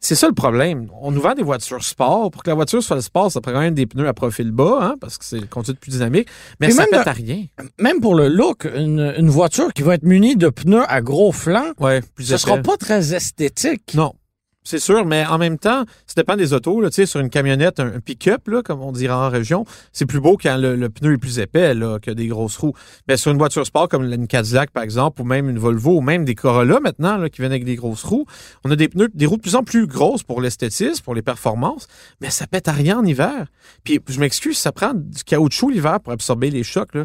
c'est 0.01 0.15
ça 0.15 0.29
le 0.29 0.33
problème. 0.35 0.89
On 1.03 1.11
nous 1.13 1.21
vend 1.21 1.35
des 1.35 1.43
voitures 1.43 1.85
sport. 1.85 2.31
Pour 2.31 2.43
que 2.43 2.49
la 2.49 2.55
voiture 2.55 2.83
soit 2.83 2.97
le 2.97 3.03
sport, 3.03 3.31
ça 3.31 3.43
prend 3.43 3.53
quand 3.53 3.61
même 3.61 3.75
des 3.75 3.85
pneus 3.87 4.09
à 4.09 4.15
profil 4.15 4.51
bas, 4.51 4.79
hein, 4.81 4.95
parce 4.99 5.19
que 5.19 5.27
c'est 5.27 5.39
le 5.41 5.47
conduite 5.47 5.79
plus 5.79 5.91
dynamique. 5.91 6.27
Mais 6.59 6.71
ça 6.71 6.85
même 6.85 6.91
pète 6.91 7.07
à 7.07 7.13
rien. 7.13 7.45
Même 7.79 8.01
pour 8.01 8.15
le 8.15 8.29
look, 8.29 8.67
une, 8.75 9.13
une 9.19 9.29
voiture 9.29 9.75
qui 9.75 9.83
va 9.83 9.95
être 9.95 10.05
munie 10.05 10.37
de 10.37 10.49
pneus 10.49 10.85
à 10.89 11.03
gros 11.03 11.33
flancs, 11.33 11.73
Ouais, 11.79 12.01
plus 12.15 12.25
ce 12.25 12.31
épais. 12.33 12.39
sera 12.39 12.57
pas 12.57 12.79
très 12.79 13.15
esthétique. 13.15 13.93
Non. 13.95 14.15
C'est 14.65 14.79
sûr, 14.79 15.05
mais 15.05 15.27
en 15.27 15.39
même 15.39 15.59
temps, 15.59 15.85
ça 16.07 16.15
dépend 16.17 16.37
des 16.37 16.53
autos. 16.53 16.81
Là, 16.81 16.89
sur 16.93 17.19
une 17.19 17.31
camionnette, 17.31 17.81
un, 17.81 17.99
pick-up, 17.99 18.49
comme 18.65 18.81
on 18.81 18.93
dirait 18.93 19.13
en 19.13 19.29
région, 19.29 19.65
c'est 19.93 20.07
plus 20.07 20.21
beau 20.21 20.37
quand 20.41 20.57
le, 20.57 20.89
pneu 20.89 21.15
est 21.15 21.19
plus 21.19 21.41
épais 21.41 21.75
là, 21.75 21.99
que 21.99 22.13
des 22.13 22.29
grosses 22.29 22.57
roues. 22.57 22.75
Mais 23.09 23.17
sur 23.17 23.33
une 23.33 23.39
voiture 23.39 23.67
sport 23.67 23.89
comme 23.89 24.05
une 24.05 24.29
Cadillac, 24.29 24.71
par 24.71 24.85
exemple, 24.85 25.21
ou 25.21 25.25
même 25.25 25.49
une 25.49 25.59
Volvo, 25.59 25.99
ou 25.99 26.01
même 26.01 26.25
des 26.25 26.37
Corolla 26.37 26.79
maintenant, 26.81 27.17
là, 27.17 27.29
qui 27.29 27.41
viennent 27.41 27.53
avec 27.53 27.65
des 27.65 27.75
grosses 27.75 28.05
roues, 28.05 28.27
on 28.65 28.71
a 28.71 28.77
des 28.77 28.89
pneus, 28.89 29.09
des 29.13 29.27
roues 29.27 29.37
de 29.37 29.43
plus 29.43 29.57
en 29.57 29.65
plus 29.65 29.87
grosses 29.87 30.23
pour 30.23 30.41
l'esthétisme, 30.41 31.03
pour 31.03 31.15
les 31.15 31.23
performances, 31.23 31.89
mais 32.21 32.31
ça 32.31 32.47
pète 32.47 32.69
à 32.69 32.73
rien 32.73 32.99
en 32.99 33.05
hiver. 33.05 33.47
Puis, 33.83 34.01
je 34.09 34.21
m'excuse, 34.21 34.59
ça 34.59 34.71
prend 34.71 34.95
du 34.95 35.25
caoutchouc 35.25 35.71
l'hiver 35.71 35.99
pour 36.01 36.13
absorber 36.13 36.51
les 36.51 36.63
chocs. 36.63 36.95
Là. 36.95 37.05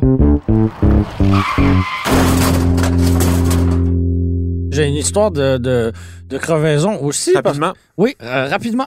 J'ai 4.77 4.85
une 4.85 4.95
histoire 4.95 5.31
de, 5.31 5.91
de 6.27 6.37
crevaison 6.37 6.99
aussi. 7.01 7.31
parce- 7.33 7.45
Rapidement. 7.47 7.73
Oui, 7.97 8.15
euh, 8.21 8.47
rapidement. 8.47 8.85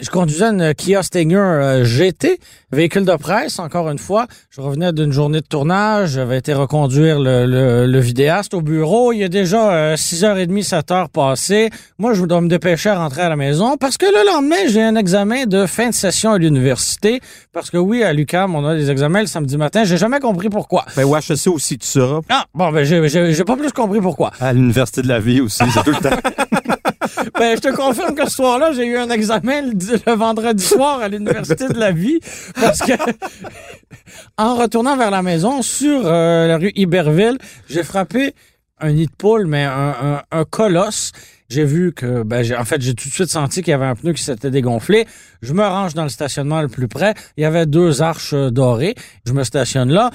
Je 0.00 0.08
conduisais 0.08 0.44
une 0.44 0.72
Kia 0.74 1.02
Stinger 1.02 1.36
euh, 1.36 1.84
GT, 1.84 2.38
véhicule 2.70 3.04
de 3.04 3.16
presse, 3.16 3.58
encore 3.58 3.90
une 3.90 3.98
fois. 3.98 4.28
Je 4.50 4.60
revenais 4.60 4.92
d'une 4.92 5.10
journée 5.10 5.40
de 5.40 5.46
tournage, 5.46 6.10
j'avais 6.10 6.38
été 6.38 6.54
reconduire 6.54 7.18
le, 7.18 7.44
le, 7.44 7.86
le 7.86 7.98
vidéaste 7.98 8.54
au 8.54 8.60
bureau. 8.60 9.12
Il 9.12 9.18
y 9.18 9.24
a 9.24 9.28
déjà 9.28 9.72
euh, 9.72 9.96
6h30, 9.96 10.62
7h 10.68 11.08
passées. 11.08 11.70
Moi, 11.98 12.14
je 12.14 12.24
dois 12.24 12.40
me 12.40 12.46
dépêcher 12.48 12.90
à 12.90 12.98
rentrer 12.98 13.22
à 13.22 13.28
la 13.28 13.34
maison 13.36 13.76
parce 13.76 13.96
que 13.96 14.06
le 14.06 14.24
lendemain, 14.32 14.68
j'ai 14.68 14.82
un 14.82 14.94
examen 14.94 15.46
de 15.46 15.66
fin 15.66 15.88
de 15.88 15.94
session 15.94 16.30
à 16.30 16.38
l'université. 16.38 17.20
Parce 17.52 17.68
que 17.68 17.78
oui, 17.78 18.04
à 18.04 18.12
l'UQAM, 18.12 18.54
on 18.54 18.64
a 18.64 18.76
des 18.76 18.92
examens 18.92 19.22
le 19.22 19.26
samedi 19.26 19.56
matin. 19.56 19.82
J'ai 19.84 19.96
jamais 19.98 20.20
compris 20.20 20.50
pourquoi. 20.50 20.84
Ben, 20.96 21.02
ouais, 21.04 21.20
je 21.20 21.34
sais 21.34 21.50
aussi, 21.50 21.78
tu 21.78 21.86
sauras. 21.88 22.20
Ah, 22.28 22.44
bon, 22.54 22.70
ben, 22.70 22.84
j'ai- 22.84 23.44
pas 23.44 23.56
plus 23.56 23.72
compris 23.72 24.00
pourquoi. 24.00 24.30
À 24.40 24.52
l'université 24.52 25.02
de 25.02 25.08
la 25.08 25.18
vie 25.18 25.40
aussi, 25.40 25.64
c'est 25.74 25.82
tout 25.82 25.90
le 25.90 25.96
temps. 25.96 26.16
Ben, 27.38 27.56
je 27.56 27.60
te 27.60 27.74
confirme 27.74 28.14
que 28.14 28.28
ce 28.28 28.36
soir-là, 28.36 28.72
j'ai 28.72 28.86
eu 28.86 28.96
un 28.96 29.10
examen 29.10 29.62
le, 29.62 30.14
vendredi 30.14 30.64
soir 30.64 31.00
à 31.00 31.08
l'Université 31.08 31.68
de 31.68 31.78
la 31.78 31.92
vie 31.92 32.20
parce 32.60 32.80
que, 32.80 32.92
en 34.38 34.56
retournant 34.56 34.96
vers 34.96 35.10
la 35.10 35.22
maison, 35.22 35.62
sur 35.62 36.02
euh, 36.06 36.46
la 36.46 36.58
rue 36.58 36.72
Iberville, 36.74 37.38
j'ai 37.68 37.82
frappé 37.82 38.34
un 38.80 38.92
nid 38.92 39.06
de 39.06 39.12
poule, 39.12 39.46
mais 39.46 39.64
un, 39.64 39.94
un, 40.00 40.22
un 40.30 40.44
colosse. 40.44 41.12
J'ai 41.48 41.64
vu 41.64 41.92
que, 41.92 42.22
ben, 42.22 42.44
en 42.58 42.64
fait, 42.64 42.80
j'ai 42.80 42.94
tout 42.94 43.08
de 43.08 43.12
suite 43.12 43.28
senti 43.28 43.60
qu'il 43.60 43.72
y 43.72 43.74
avait 43.74 43.86
un 43.86 43.94
pneu 43.94 44.14
qui 44.14 44.22
s'était 44.22 44.50
dégonflé. 44.50 45.06
Je 45.42 45.52
me 45.52 45.62
range 45.62 45.92
dans 45.92 46.04
le 46.04 46.08
stationnement 46.08 46.62
le 46.62 46.68
plus 46.68 46.88
près. 46.88 47.14
Il 47.36 47.42
y 47.42 47.44
avait 47.44 47.66
deux 47.66 48.00
arches 48.00 48.32
euh, 48.32 48.50
dorées. 48.50 48.94
Je 49.26 49.32
me 49.34 49.44
stationne 49.44 49.90
là. 49.90 50.10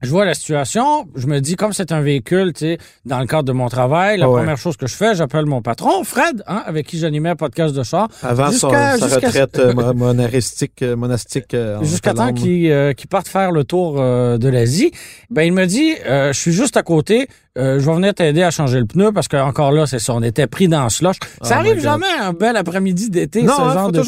Je 0.00 0.10
vois 0.10 0.24
la 0.24 0.34
situation, 0.34 1.08
je 1.16 1.26
me 1.26 1.40
dis, 1.40 1.56
comme 1.56 1.72
c'est 1.72 1.90
un 1.90 2.00
véhicule, 2.00 2.52
tu 2.52 2.60
sais, 2.60 2.78
dans 3.04 3.18
le 3.18 3.26
cadre 3.26 3.42
de 3.42 3.50
mon 3.52 3.68
travail, 3.68 4.16
la 4.16 4.26
Ah 4.26 4.28
ouais. 4.30 4.36
première 4.42 4.56
chose 4.56 4.76
que 4.76 4.86
je 4.86 4.94
fais, 4.94 5.16
j'appelle 5.16 5.44
mon 5.46 5.60
patron, 5.60 6.04
Fred, 6.04 6.44
hein, 6.46 6.62
avec 6.66 6.86
qui 6.86 6.98
j'animais 7.00 7.30
un 7.30 7.34
podcast 7.34 7.74
de 7.74 7.82
char, 7.82 8.06
Avant 8.22 8.52
son- 8.52 8.70
sa 8.70 8.92
retraite 8.94 9.58
euh, 9.58 9.72
mo- 9.74 9.92
monaristique, 9.94 10.82
euh, 10.82 10.94
monastique. 10.94 11.52
euh, 11.52 11.82
jusqu'à 11.82 12.14
temps 12.14 12.32
qu'il 12.32 12.70
euh, 12.70 12.92
qu'il 12.92 13.08
parte 13.08 13.26
faire 13.26 13.50
le 13.50 13.64
tour 13.64 13.94
de 13.96 14.48
l'Asie. 14.48 14.92
Ben, 15.30 15.42
il 15.42 15.52
me 15.52 15.66
dit, 15.66 15.94
je 16.06 16.30
suis 16.32 16.52
juste 16.52 16.76
à 16.76 16.84
côté, 16.84 17.26
euh, 17.58 17.80
je 17.80 17.86
vais 17.86 17.94
venir 17.96 18.14
t'aider 18.14 18.42
à 18.42 18.50
changer 18.50 18.78
le 18.78 18.86
pneu, 18.86 19.10
parce 19.12 19.26
que 19.28 19.36
encore 19.36 19.72
là, 19.72 19.86
c'est 19.86 19.98
ça, 19.98 20.14
on 20.14 20.22
était 20.22 20.46
pris 20.46 20.68
dans 20.68 20.88
ce 20.88 20.98
slush. 20.98 21.16
Ça 21.42 21.58
Oh 21.58 21.62
my 21.62 21.68
arrive 21.70 21.82
jamais 21.82 22.06
un 22.20 22.32
bel 22.32 22.56
après-midi 22.56 23.10
d'été, 23.10 23.44
ce 23.44 23.50
hein, 23.50 23.74
genre 23.74 23.92
de 23.92 23.98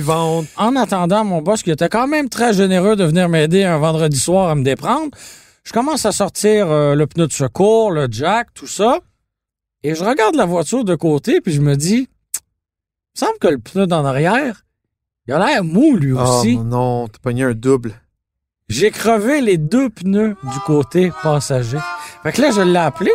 vente. 0.00 0.46
En 0.56 0.74
attendant, 0.76 1.24
mon 1.24 1.42
boss, 1.42 1.62
qui 1.62 1.70
était 1.70 1.88
quand 1.88 2.06
même 2.08 2.28
très 2.28 2.54
généreux 2.54 2.96
de 2.96 3.04
venir 3.04 3.28
m'aider 3.28 3.64
un 3.64 3.78
vendredi 3.78 4.18
soir 4.18 4.48
à 4.48 4.54
me 4.54 4.62
déprendre, 4.64 5.10
je 5.64 5.72
commence 5.72 6.06
à 6.06 6.12
sortir 6.12 6.70
euh, 6.70 6.94
le 6.94 7.06
pneu 7.06 7.26
de 7.26 7.32
secours, 7.32 7.92
le 7.92 8.08
jack, 8.10 8.48
tout 8.54 8.66
ça, 8.66 8.98
et 9.82 9.94
je 9.94 10.02
regarde 10.02 10.34
la 10.34 10.46
voiture 10.46 10.84
de 10.84 10.94
côté, 10.94 11.40
puis 11.40 11.52
je 11.52 11.60
me 11.60 11.76
dis, 11.76 12.08
il 13.14 13.20
me 13.22 13.26
semble 13.26 13.38
que 13.38 13.48
le 13.48 13.58
pneu 13.58 13.86
d'en 13.86 14.04
arrière, 14.04 14.64
il 15.28 15.34
a 15.34 15.38
l'air 15.38 15.62
mou 15.62 15.96
lui 15.96 16.14
Oh 16.14 16.20
aussi. 16.20 16.56
non, 16.56 17.06
t'as 17.08 17.18
pogné 17.22 17.44
un 17.44 17.52
double. 17.52 17.92
J'ai 18.68 18.90
crevé 18.90 19.40
les 19.42 19.58
deux 19.58 19.90
pneus 19.90 20.34
du 20.42 20.58
côté 20.66 21.12
passager. 21.22 21.78
Fait 22.22 22.32
que 22.32 22.40
là, 22.42 22.50
je 22.50 22.60
l'ai 22.60 22.76
appelé. 22.78 23.10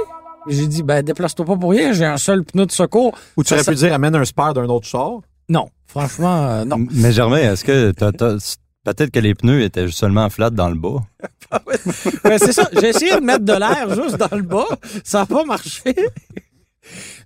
J'ai 0.50 0.68
dit, 0.68 0.84
ben, 0.84 1.02
déplace-toi 1.04 1.46
pas 1.46 1.58
pour 1.58 1.72
rien, 1.72 1.92
j'ai 1.94 2.06
un 2.06 2.18
seul 2.18 2.44
pneu 2.44 2.66
de 2.66 2.72
secours. 2.72 3.18
Ou 3.36 3.44
tu 3.44 3.50
Ça, 3.50 3.56
aurais 3.56 3.64
ça- 3.64 3.72
pu 3.72 3.78
dire 3.78 3.94
amène 3.94 4.16
un 4.16 4.24
spare 4.26 4.54
d'un 4.54 4.66
autre 4.66 4.88
char? 4.88 5.20
Non, 5.50 5.68
franchement, 5.88 6.48
euh, 6.48 6.66
non. 6.66 6.78
Mais 6.92 7.12
Germain, 7.12 7.38
est-ce 7.38 7.64
que 7.66 7.92
t'as- 7.92 8.12
t'as- 8.14 8.38
peut-être 8.86 9.12
que 9.12 9.20
les 9.20 9.34
pneus 9.36 9.62
étaient 9.64 9.90
seulement 9.90 10.30
flats 10.30 10.50
dans 10.50 10.70
le 10.70 10.76
bas? 10.76 11.00
Ben, 12.24 12.38
c'est 12.38 12.52
ça. 12.54 12.70
J'ai 12.74 12.90
essayé 12.90 13.16
de 13.16 13.22
mettre 13.22 13.46
de 13.46 13.54
l'air 13.54 13.94
juste 13.96 14.18
dans 14.18 14.36
le 14.36 14.42
bas. 14.44 14.66
Ça 15.04 15.20
n'a 15.20 15.26
pas 15.26 15.44
marché. 15.46 15.96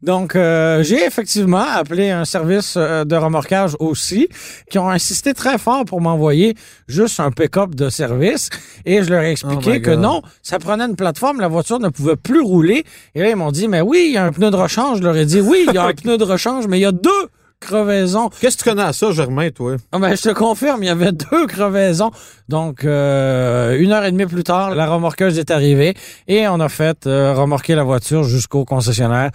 Donc, 0.01 0.35
euh, 0.35 0.81
j'ai 0.83 1.05
effectivement 1.05 1.63
appelé 1.63 2.09
un 2.09 2.25
service 2.25 2.75
euh, 2.75 3.03
de 3.05 3.15
remorquage 3.15 3.75
aussi, 3.79 4.29
qui 4.69 4.79
ont 4.79 4.89
insisté 4.89 5.33
très 5.33 5.57
fort 5.57 5.85
pour 5.85 6.01
m'envoyer 6.01 6.55
juste 6.87 7.19
un 7.19 7.31
pick-up 7.31 7.75
de 7.75 7.89
service. 7.89 8.49
Et 8.85 9.03
je 9.03 9.09
leur 9.09 9.21
ai 9.21 9.29
Oh 9.29 9.31
expliqué 9.31 9.81
que 9.81 9.91
non, 9.91 10.21
ça 10.41 10.59
prenait 10.59 10.85
une 10.85 10.95
plateforme, 10.95 11.39
la 11.39 11.47
voiture 11.47 11.79
ne 11.79 11.89
pouvait 11.89 12.15
plus 12.15 12.41
rouler. 12.41 12.83
Et 13.15 13.21
là, 13.21 13.29
ils 13.29 13.35
m'ont 13.35 13.51
dit, 13.51 13.67
mais 13.67 13.81
oui, 13.81 14.05
il 14.07 14.13
y 14.13 14.17
a 14.17 14.25
un 14.25 14.31
pneu 14.31 14.49
de 14.49 14.55
rechange. 14.55 14.97
Je 14.99 15.03
leur 15.03 15.15
ai 15.15 15.25
dit, 15.25 15.39
oui, 15.39 15.65
il 15.67 15.73
y 15.73 15.77
a 15.77 15.85
un 15.85 15.93
pneu 15.93 16.17
de 16.17 16.23
rechange, 16.23 16.67
mais 16.67 16.79
il 16.79 16.81
y 16.81 16.85
a 16.85 16.91
deux 16.91 17.29
crevaisons. 17.61 18.29
Qu'est-ce 18.41 18.57
que 18.57 18.63
tu 18.63 18.69
connais 18.69 18.83
à 18.83 18.91
ça, 18.91 19.11
Germain, 19.11 19.49
toi? 19.51 19.77
Ah 19.93 19.99
ben, 19.99 20.15
je 20.15 20.21
te 20.21 20.29
confirme, 20.33 20.83
il 20.83 20.87
y 20.87 20.89
avait 20.89 21.11
deux 21.31 21.47
crevaisons. 21.47 22.11
Donc, 22.49 22.83
euh, 22.83 23.77
une 23.79 23.93
heure 23.93 24.03
et 24.03 24.11
demie 24.11 24.25
plus 24.25 24.43
tard, 24.43 24.75
la 24.75 24.87
remorqueuse 24.87 25.39
est 25.39 25.51
arrivée 25.51 25.95
et 26.27 26.47
on 26.49 26.59
a 26.59 26.67
fait 26.67 27.07
euh, 27.07 27.33
remorquer 27.33 27.75
la 27.75 27.83
voiture 27.83 28.23
jusqu'au 28.23 28.65
concessionnaire 28.65 29.31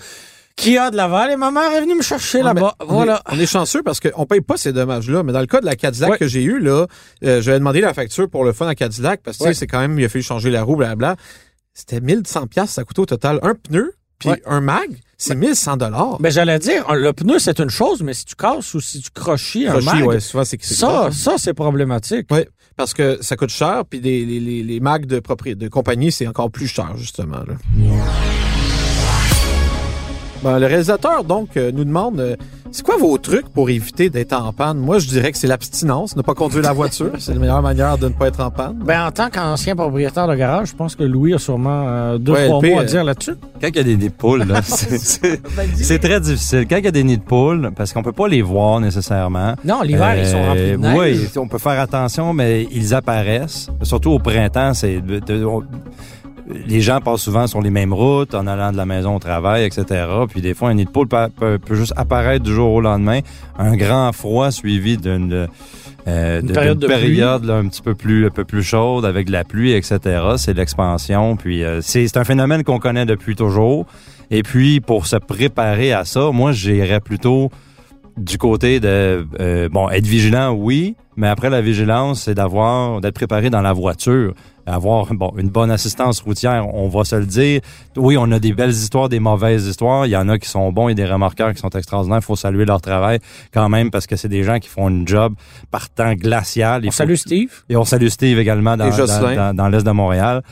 qui 0.56 0.76
a 0.78 0.90
de 0.90 0.96
Laval. 0.96 1.30
Et 1.30 1.36
ma 1.36 1.50
mère 1.50 1.70
est 1.72 1.80
venue 1.80 1.94
me 1.96 2.02
chercher 2.02 2.40
Ah, 2.40 2.44
là-bas. 2.52 2.74
on 2.80 2.86
Voilà. 2.94 3.22
est- 3.30 3.34
On 3.34 3.38
est 3.38 3.46
chanceux 3.46 3.82
parce 3.82 4.00
qu'on 4.00 4.26
paye 4.26 4.40
pas 4.40 4.56
ces 4.56 4.72
dommages-là. 4.72 5.22
Mais 5.22 5.32
dans 5.32 5.40
le 5.40 5.46
cas 5.46 5.60
de 5.60 5.66
la 5.66 5.76
Cadillac 5.76 6.12
Ouais. 6.12 6.18
que 6.18 6.26
j'ai 6.26 6.42
eu, 6.42 6.58
là, 6.60 6.86
euh, 7.24 7.40
j'avais 7.42 7.58
demandé 7.58 7.80
la 7.80 7.94
facture 7.94 8.28
pour 8.28 8.44
le 8.44 8.52
fun 8.52 8.66
à 8.66 8.74
Cadillac 8.74 9.20
parce 9.22 9.36
que 9.38 9.44
Ouais. 9.44 9.54
c'est 9.54 9.66
quand 9.66 9.80
même, 9.80 9.98
il 9.98 10.04
a 10.04 10.08
fallu 10.08 10.22
changer 10.24 10.50
la 10.50 10.62
roue, 10.62 10.76
blabla. 10.76 11.16
C'était 11.74 12.00
1100 12.00 12.46
pièces 12.46 12.70
ça 12.70 12.84
coûtait 12.84 13.00
au 13.00 13.06
total. 13.06 13.38
Un 13.42 13.54
pneu, 13.54 13.92
puis 14.18 14.30
Ouais. 14.30 14.42
un 14.46 14.62
mag, 14.62 14.88
c'est 15.18 15.34
1100 15.34 15.76
dollars. 15.78 16.18
Ben, 16.20 16.30
j'allais 16.30 16.58
dire, 16.58 16.84
le 16.94 17.12
pneu, 17.12 17.38
c'est 17.38 17.58
une 17.60 17.70
chose, 17.70 18.02
mais 18.02 18.12
si 18.14 18.24
tu 18.24 18.34
casses 18.34 18.74
ou 18.74 18.80
si 18.80 19.00
tu 19.00 19.10
crochis 19.10 19.66
un 19.66 19.80
mag, 19.80 20.04
ouais, 20.06 20.20
souvent, 20.20 20.44
c'est 20.44 20.58
c'est 20.62 20.74
ça, 20.74 21.08
ça, 21.10 21.34
c'est 21.38 21.54
problématique. 21.54 22.26
Ouais, 22.30 22.48
parce 22.76 22.92
que 22.92 23.18
ça 23.22 23.36
coûte 23.36 23.48
cher, 23.50 23.84
puis 23.88 24.00
les, 24.00 24.24
les, 24.26 24.62
les 24.62 24.80
mags 24.80 25.06
de, 25.06 25.18
propri- 25.20 25.54
de 25.56 25.68
compagnie, 25.68 26.12
c'est 26.12 26.26
encore 26.26 26.50
plus 26.50 26.66
cher, 26.68 26.92
justement. 26.96 27.38
Là. 27.46 27.54
Ben, 30.42 30.58
le 30.58 30.66
réalisateur, 30.66 31.24
donc, 31.24 31.56
euh, 31.56 31.72
nous 31.72 31.84
demande 31.84 32.20
euh, 32.20 32.36
c'est 32.76 32.84
quoi 32.84 32.98
vos 32.98 33.16
trucs 33.16 33.48
pour 33.48 33.70
éviter 33.70 34.10
d'être 34.10 34.34
en 34.34 34.52
panne? 34.52 34.76
Moi, 34.76 34.98
je 34.98 35.08
dirais 35.08 35.32
que 35.32 35.38
c'est 35.38 35.46
l'abstinence, 35.46 36.14
ne 36.14 36.20
pas 36.20 36.34
conduire 36.34 36.62
la 36.62 36.74
voiture. 36.74 37.10
c'est 37.18 37.32
la 37.32 37.38
meilleure 37.40 37.62
manière 37.62 37.96
de 37.96 38.08
ne 38.08 38.12
pas 38.12 38.26
être 38.28 38.40
en 38.40 38.50
panne. 38.50 38.76
Ben, 38.84 39.06
en 39.06 39.10
tant 39.10 39.30
qu'ancien 39.30 39.74
propriétaire 39.74 40.28
de 40.28 40.34
garage, 40.34 40.68
je 40.68 40.74
pense 40.74 40.94
que 40.94 41.02
Louis 41.02 41.32
a 41.32 41.38
sûrement 41.38 41.86
euh, 41.88 42.18
deux, 42.18 42.32
Ouais, 42.32 42.48
trois 42.48 42.60
LP, 42.60 42.70
mots 42.70 42.78
à 42.78 42.82
euh, 42.82 42.84
dire 42.84 43.02
là-dessus. 43.04 43.34
Quand 43.62 43.68
il 43.68 43.76
y 43.76 43.80
a 43.80 43.82
des 43.82 43.96
nids 43.96 44.08
de 44.08 44.12
poules, 44.12 44.42
là, 44.44 44.60
c'est- 44.62 45.98
très 45.98 46.20
difficile. 46.20 46.66
Quand 46.68 46.76
il 46.76 46.84
y 46.84 46.88
a 46.88 46.90
des 46.90 47.02
nids 47.02 47.16
de 47.16 47.22
poules, 47.22 47.70
parce 47.74 47.94
qu'on 47.94 48.02
peut 48.02 48.12
pas 48.12 48.28
les 48.28 48.42
voir 48.42 48.78
nécessairement. 48.80 49.54
Non, 49.64 49.80
l'hiver, 49.80 50.14
ils 50.18 50.26
sont 50.26 50.42
remplis 50.44 50.72
de 50.72 50.76
neige. 50.76 50.98
Oui, 50.98 51.28
on 51.38 51.48
peut 51.48 51.56
faire 51.56 51.80
attention, 51.80 52.34
mais 52.34 52.68
ils 52.70 52.92
apparaissent. 52.92 53.70
Surtout 53.84 54.10
au 54.10 54.18
printemps, 54.18 54.74
c'est 54.74 55.00
les 56.66 56.80
gens 56.80 57.00
passent 57.00 57.22
souvent 57.22 57.46
sur 57.46 57.60
les 57.60 57.70
mêmes 57.70 57.92
routes 57.92 58.34
en 58.34 58.46
allant 58.46 58.70
de 58.72 58.76
la 58.76 58.86
maison 58.86 59.16
au 59.16 59.18
travail, 59.18 59.64
etc. 59.64 60.04
Puis 60.30 60.40
des 60.40 60.54
fois, 60.54 60.68
un 60.70 60.74
nid 60.74 60.84
de 60.84 60.90
poule 60.90 61.08
peut, 61.08 61.28
peut- 61.34 61.58
peut 61.58 61.74
juste 61.74 61.92
apparaître 61.96 62.44
du 62.44 62.52
jour 62.54 62.72
au 62.72 62.80
lendemain. 62.80 63.20
Un 63.58 63.76
grand 63.76 64.12
froid 64.12 64.50
suivi 64.50 64.96
d'une 64.96 65.48
euh, 66.08 66.40
Une 66.40 66.52
période 66.52 66.78
d'une 66.78 66.88
de 66.88 66.94
pluie. 66.94 67.02
période 67.16 67.44
là, 67.44 67.56
un 67.56 67.66
petit 67.66 67.82
peu 67.82 67.94
plus 67.94 68.26
un 68.26 68.30
peu 68.30 68.44
plus 68.44 68.62
chaude 68.62 69.04
avec 69.04 69.26
de 69.26 69.32
la 69.32 69.42
pluie, 69.44 69.72
etc. 69.72 69.98
C'est 70.36 70.54
l'expansion. 70.54 71.36
Puis 71.36 71.64
euh, 71.64 71.80
c'est 71.82 72.06
c'est 72.06 72.18
un 72.18 72.24
phénomène 72.24 72.62
qu'on 72.62 72.78
connaît 72.78 73.06
depuis 73.06 73.34
toujours. 73.34 73.86
Et 74.30 74.42
puis 74.42 74.80
pour 74.80 75.06
se 75.06 75.16
préparer 75.16 75.92
à 75.92 76.04
ça, 76.04 76.30
moi 76.32 76.52
j'irais 76.52 77.00
plutôt 77.00 77.50
du 78.16 78.38
côté 78.38 78.78
de 78.80 79.26
euh, 79.40 79.68
bon 79.68 79.90
être 79.90 80.06
vigilant 80.06 80.52
oui 80.52 80.96
mais 81.18 81.28
après 81.28 81.50
la 81.50 81.60
vigilance 81.60 82.22
c'est 82.22 82.32
d'avoir 82.34 83.02
d'être 83.02 83.14
préparé 83.14 83.50
dans 83.50 83.60
la 83.60 83.74
voiture 83.74 84.32
avoir 84.66 85.12
bon 85.14 85.32
une 85.36 85.48
bonne 85.48 85.70
assistance 85.70 86.20
routière 86.20 86.66
on 86.74 86.88
va 86.88 87.04
se 87.04 87.16
le 87.16 87.26
dire 87.26 87.60
oui 87.96 88.16
on 88.18 88.30
a 88.32 88.38
des 88.38 88.52
belles 88.52 88.70
histoires 88.70 89.08
des 89.08 89.20
mauvaises 89.20 89.66
histoires 89.66 90.06
il 90.06 90.10
y 90.10 90.16
en 90.16 90.28
a 90.28 90.38
qui 90.38 90.48
sont 90.48 90.72
bons 90.72 90.88
et 90.88 90.94
des 90.94 91.04
remorqueurs 91.06 91.52
qui 91.54 91.60
sont 91.60 91.70
extraordinaires 91.70 92.18
il 92.20 92.24
faut 92.24 92.36
saluer 92.36 92.64
leur 92.64 92.80
travail 92.80 93.20
quand 93.54 93.68
même 93.68 93.90
parce 93.90 94.06
que 94.06 94.16
c'est 94.16 94.28
des 94.28 94.42
gens 94.42 94.58
qui 94.58 94.68
font 94.68 94.88
une 94.88 95.06
job 95.06 95.34
par 95.70 95.88
temps 95.88 96.14
glacial 96.14 96.84
Il 96.84 96.88
On 96.88 96.90
faut- 96.90 96.96
salue 96.96 97.14
Steve. 97.14 97.50
et 97.68 97.76
on 97.76 97.84
salue 97.84 98.08
Steve 98.08 98.38
également 98.38 98.76
dans, 98.76 98.88
Et 98.88 98.92
Jocelyn. 98.92 99.34
dans, 99.34 99.36
dans- 99.36 99.54
dans 99.54 99.68
l'est 99.68 99.84
de 99.84 99.90
Montréal, 99.92 100.42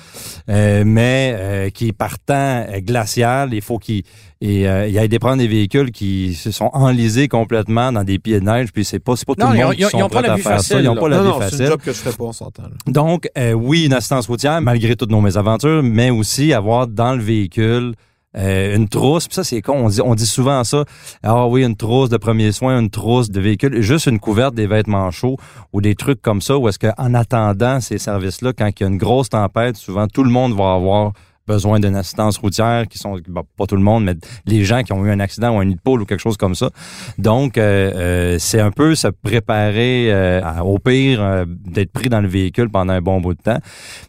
Euh, 0.48 0.84
mais 0.86 1.34
euh, 1.38 1.70
qui 1.70 1.92
partant 1.92 2.66
euh, 2.68 2.80
glacial. 2.80 3.54
Il 3.54 3.62
faut 3.62 3.78
qu'il 3.78 4.02
et, 4.46 4.68
euh, 4.68 4.86
il 4.86 4.94
y 4.94 4.98
ait 4.98 5.08
des 5.08 5.18
prendre 5.18 5.38
des 5.38 5.48
véhicules 5.48 5.90
qui 5.90 6.34
se 6.34 6.50
sont 6.50 6.70
enlisés 6.72 7.28
complètement 7.28 7.92
dans 7.92 8.04
des 8.04 8.18
pieds 8.18 8.40
de 8.40 8.44
neige. 8.44 8.72
Puis 8.72 8.84
c'est 8.84 8.98
pas 8.98 9.16
c'est 9.16 9.26
pas 9.26 9.34
tout 9.34 9.40
Non, 9.40 9.50
le 9.52 9.56
ils 9.58 9.62
ont- 9.64 9.66
monde 9.68 9.76
qui 9.76 9.82
sont 9.82 9.88
ils 9.98 10.02
ont 10.02 10.08
pas 10.08 10.18
prêts 10.20 10.28
la 10.28 10.32
à 10.34 10.36
vie 10.36 10.42
faire 10.42 10.50
ça. 10.52 10.56
facile, 10.58 10.76
Ils 10.80 10.84
n'ont 10.84 10.94
là. 10.94 11.00
pas 11.00 11.08
la 11.08 11.16
non, 11.16 11.22
vie 11.22 11.28
non, 11.28 11.34
c'est 11.38 11.44
facile. 11.50 11.60
une 11.62 11.66
job 11.70 11.80
que 11.80 11.92
je 11.92 11.98
ferais 11.98 12.16
pas, 12.16 12.24
on 12.24 12.32
s'entend. 12.32 12.62
là. 12.64 12.68
Donc, 12.86 13.28
euh, 13.38 13.52
oui, 13.52 13.86
une 13.86 13.92
assistance 13.94 14.26
routière, 14.26 14.60
malgré 14.60 14.96
toutes 14.96 15.10
nos 15.10 15.20
mésaventures, 15.20 15.82
mais 15.82 16.10
aussi 16.10 16.52
avoir 16.52 16.86
dans 16.86 17.14
le 17.14 17.22
véhicule 17.22 17.94
euh, 18.36 18.74
une 18.74 18.88
trousse. 18.88 19.28
Puis 19.28 19.36
ça, 19.36 19.44
c'est 19.44 19.62
con. 19.62 19.74
On 19.84 19.88
dit, 19.88 20.00
on 20.00 20.16
dit 20.16 20.26
souvent 20.26 20.64
ça. 20.64 20.84
Ah 21.22 21.46
oui, 21.46 21.62
une 21.64 21.76
trousse 21.76 22.08
de 22.10 22.16
premiers 22.16 22.50
soins, 22.50 22.80
une 22.80 22.90
trousse 22.90 23.30
de 23.30 23.40
véhicule, 23.40 23.80
juste 23.80 24.06
une 24.06 24.18
couverte 24.18 24.56
des 24.56 24.66
vêtements 24.66 25.10
chauds 25.12 25.36
ou 25.72 25.80
des 25.80 25.94
trucs 25.94 26.20
comme 26.20 26.40
ça. 26.40 26.58
Ou 26.58 26.68
est-ce 26.68 26.80
qu'en 26.80 27.14
attendant 27.14 27.80
ces 27.80 27.96
services-là, 27.98 28.52
quand 28.52 28.68
il 28.68 28.82
y 28.82 28.84
a 28.84 28.88
une 28.88 28.98
grosse 28.98 29.28
tempête, 29.28 29.76
souvent 29.76 30.08
tout 30.08 30.24
le 30.24 30.30
monde 30.30 30.52
va 30.52 30.72
avoir 30.72 31.12
besoin 31.46 31.78
d'une 31.80 31.94
assistance 31.96 32.38
routière 32.38 32.86
qui 32.88 32.98
sont 32.98 33.18
bon, 33.28 33.42
pas 33.56 33.66
tout 33.66 33.76
le 33.76 33.82
monde 33.82 34.04
mais 34.04 34.14
les 34.46 34.64
gens 34.64 34.82
qui 34.82 34.92
ont 34.92 35.04
eu 35.04 35.10
un 35.10 35.20
accident 35.20 35.54
ou 35.56 35.60
un 35.60 35.64
nid 35.66 35.74
de 35.74 35.80
poule 35.80 36.02
ou 36.02 36.04
quelque 36.06 36.20
chose 36.20 36.36
comme 36.36 36.54
ça 36.54 36.70
donc 37.18 37.58
euh, 37.58 37.92
euh, 37.94 38.36
c'est 38.38 38.60
un 38.60 38.70
peu 38.70 38.94
se 38.94 39.08
préparer 39.08 40.12
euh, 40.12 40.40
au 40.62 40.78
pire 40.78 41.22
euh, 41.22 41.44
d'être 41.48 41.92
pris 41.92 42.08
dans 42.08 42.20
le 42.20 42.28
véhicule 42.28 42.70
pendant 42.70 42.92
un 42.94 43.00
bon 43.02 43.20
bout 43.20 43.34
de 43.34 43.42
temps 43.42 43.58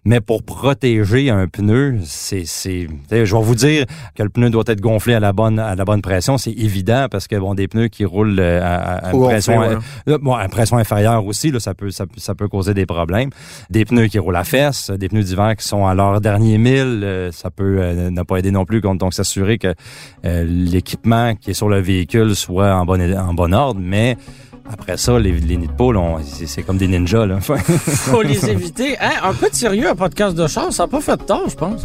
mais 0.05 0.21
pour 0.21 0.43
protéger 0.43 1.29
un 1.29 1.47
pneu 1.47 1.97
c'est 2.05 2.45
c'est 2.45 2.87
je 3.11 3.35
vais 3.35 3.41
vous 3.43 3.55
dire 3.55 3.85
que 4.15 4.23
le 4.23 4.29
pneu 4.29 4.49
doit 4.49 4.63
être 4.67 4.81
gonflé 4.81 5.13
à 5.13 5.19
la 5.19 5.33
bonne 5.33 5.59
à 5.59 5.75
la 5.75 5.85
bonne 5.85 6.01
pression 6.01 6.37
c'est 6.37 6.51
évident 6.53 7.07
parce 7.11 7.27
que 7.27 7.35
bon 7.35 7.53
des 7.53 7.67
pneus 7.67 7.87
qui 7.89 8.05
roulent 8.05 8.39
euh, 8.39 8.61
à, 8.63 8.75
à- 8.75 9.07
à 9.07 9.13
une 9.13 9.21
pression 9.23 9.59
ouais. 9.59 9.75
Là, 10.05 10.17
bon, 10.19 10.33
à 10.33 10.47
pression 10.47 10.77
inférieure 10.77 11.25
aussi, 11.25 11.51
là, 11.51 11.59
ça 11.59 11.73
peut, 11.73 11.89
ça, 11.91 12.05
peut- 12.05 12.19
ça 12.19 12.35
peut 12.35 12.47
causer 12.47 12.73
des 12.73 12.85
problèmes. 12.85 13.29
Des 13.69 13.85
pneus 13.85 14.07
qui 14.07 14.19
roulent 14.19 14.35
à 14.35 14.43
fesses, 14.43 14.89
des 14.91 15.09
pneus 15.09 15.23
d'hiver 15.23 15.55
qui 15.57 15.67
sont 15.67 15.85
à 15.85 15.93
leur 15.95 16.21
dernier 16.21 16.57
mille, 16.57 17.01
euh, 17.03 17.24
ça 17.31 17.49
peut 17.49 17.77
euh, 17.79 18.09
ne 18.09 18.23
pas 18.23 18.37
aider 18.37 18.51
non 18.51 18.65
plus. 18.65 18.81
Donc, 18.81 19.13
s'assurer 19.13 19.57
que 19.57 19.73
euh, 20.25 20.43
l'équipement 20.47 21.35
qui 21.35 21.51
est 21.51 21.53
sur 21.53 21.69
le 21.69 21.79
véhicule 21.79 22.35
soit 22.35 22.73
en 22.75 22.85
bon, 22.85 23.01
en 23.17 23.33
bon 23.33 23.53
ordre, 23.53 23.79
mais 23.81 24.17
après 24.71 24.97
ça, 24.97 25.19
les, 25.19 25.31
les 25.31 25.57
nids 25.57 25.67
de 25.67 25.73
poule, 25.73 25.99
c'est 26.23 26.63
comme 26.63 26.77
des 26.77 26.87
ninjas. 26.87 27.25
Là. 27.25 27.39
faut 27.39 28.21
les 28.21 28.49
éviter. 28.49 28.97
Hein, 28.99 29.11
un 29.23 29.33
peu 29.33 29.49
de 29.49 29.55
sérieux, 29.55 29.89
un 29.89 29.95
podcast 29.95 30.35
de 30.35 30.47
chance, 30.47 30.77
ça 30.77 30.83
n'a 30.83 30.87
pas 30.87 31.01
fait 31.01 31.17
de 31.17 31.23
tort, 31.23 31.49
je 31.49 31.55
pense. 31.55 31.83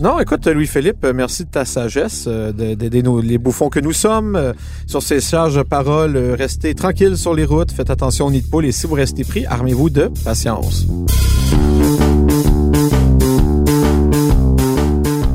Non, 0.00 0.18
écoute, 0.20 0.46
Louis-Philippe, 0.46 1.04
euh, 1.04 1.12
merci 1.14 1.44
de 1.44 1.48
ta 1.50 1.64
sagesse, 1.64 2.24
euh, 2.26 2.52
de- 2.52 2.74
d'aider 2.74 3.02
nos- 3.02 3.20
les 3.20 3.38
bouffons 3.38 3.68
que 3.68 3.78
nous 3.80 3.92
sommes. 3.92 4.36
Euh, 4.36 4.52
Sur 4.86 5.02
ces 5.02 5.20
sages 5.20 5.62
paroles, 5.62 6.16
euh, 6.16 6.34
restez 6.38 6.74
tranquilles 6.74 7.16
sur 7.16 7.32
les 7.34 7.44
routes, 7.44 7.72
faites 7.72 7.90
attention 7.90 8.26
aux 8.26 8.30
nids 8.30 8.42
de 8.42 8.46
poule 8.48 8.66
et 8.66 8.72
si 8.72 8.86
vous 8.86 8.94
restez 8.94 9.24
pris, 9.24 9.46
armez-vous 9.46 9.90
de 9.90 10.10
patience. 10.24 10.86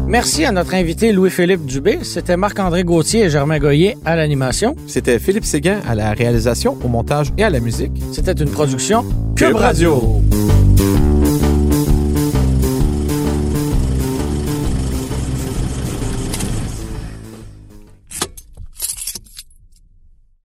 Merci 0.08 0.44
à 0.46 0.52
notre 0.52 0.74
invité 0.74 1.12
Louis-Philippe 1.14 1.66
Dubé. 1.66 2.00
C'était 2.04 2.36
Marc-André 2.38 2.84
Gauthier 2.84 3.26
et 3.26 3.30
Germain 3.30 3.60
Goyer 3.60 3.96
à 4.06 4.16
l'animation. 4.16 4.76
C'était 4.88 5.20
Philippe 5.20 5.46
Séguin 5.46 5.80
à 5.88 5.96
la 5.96 6.12
réalisation, 6.14 6.78
au 6.84 6.88
montage 6.88 7.32
et 7.38 7.44
à 7.44 7.50
la 7.50 7.60
musique. 7.60 8.02
C'était 8.12 8.34
une 8.34 8.50
production 8.50 9.06
Cube 9.36 9.56
Radio. 9.56 10.22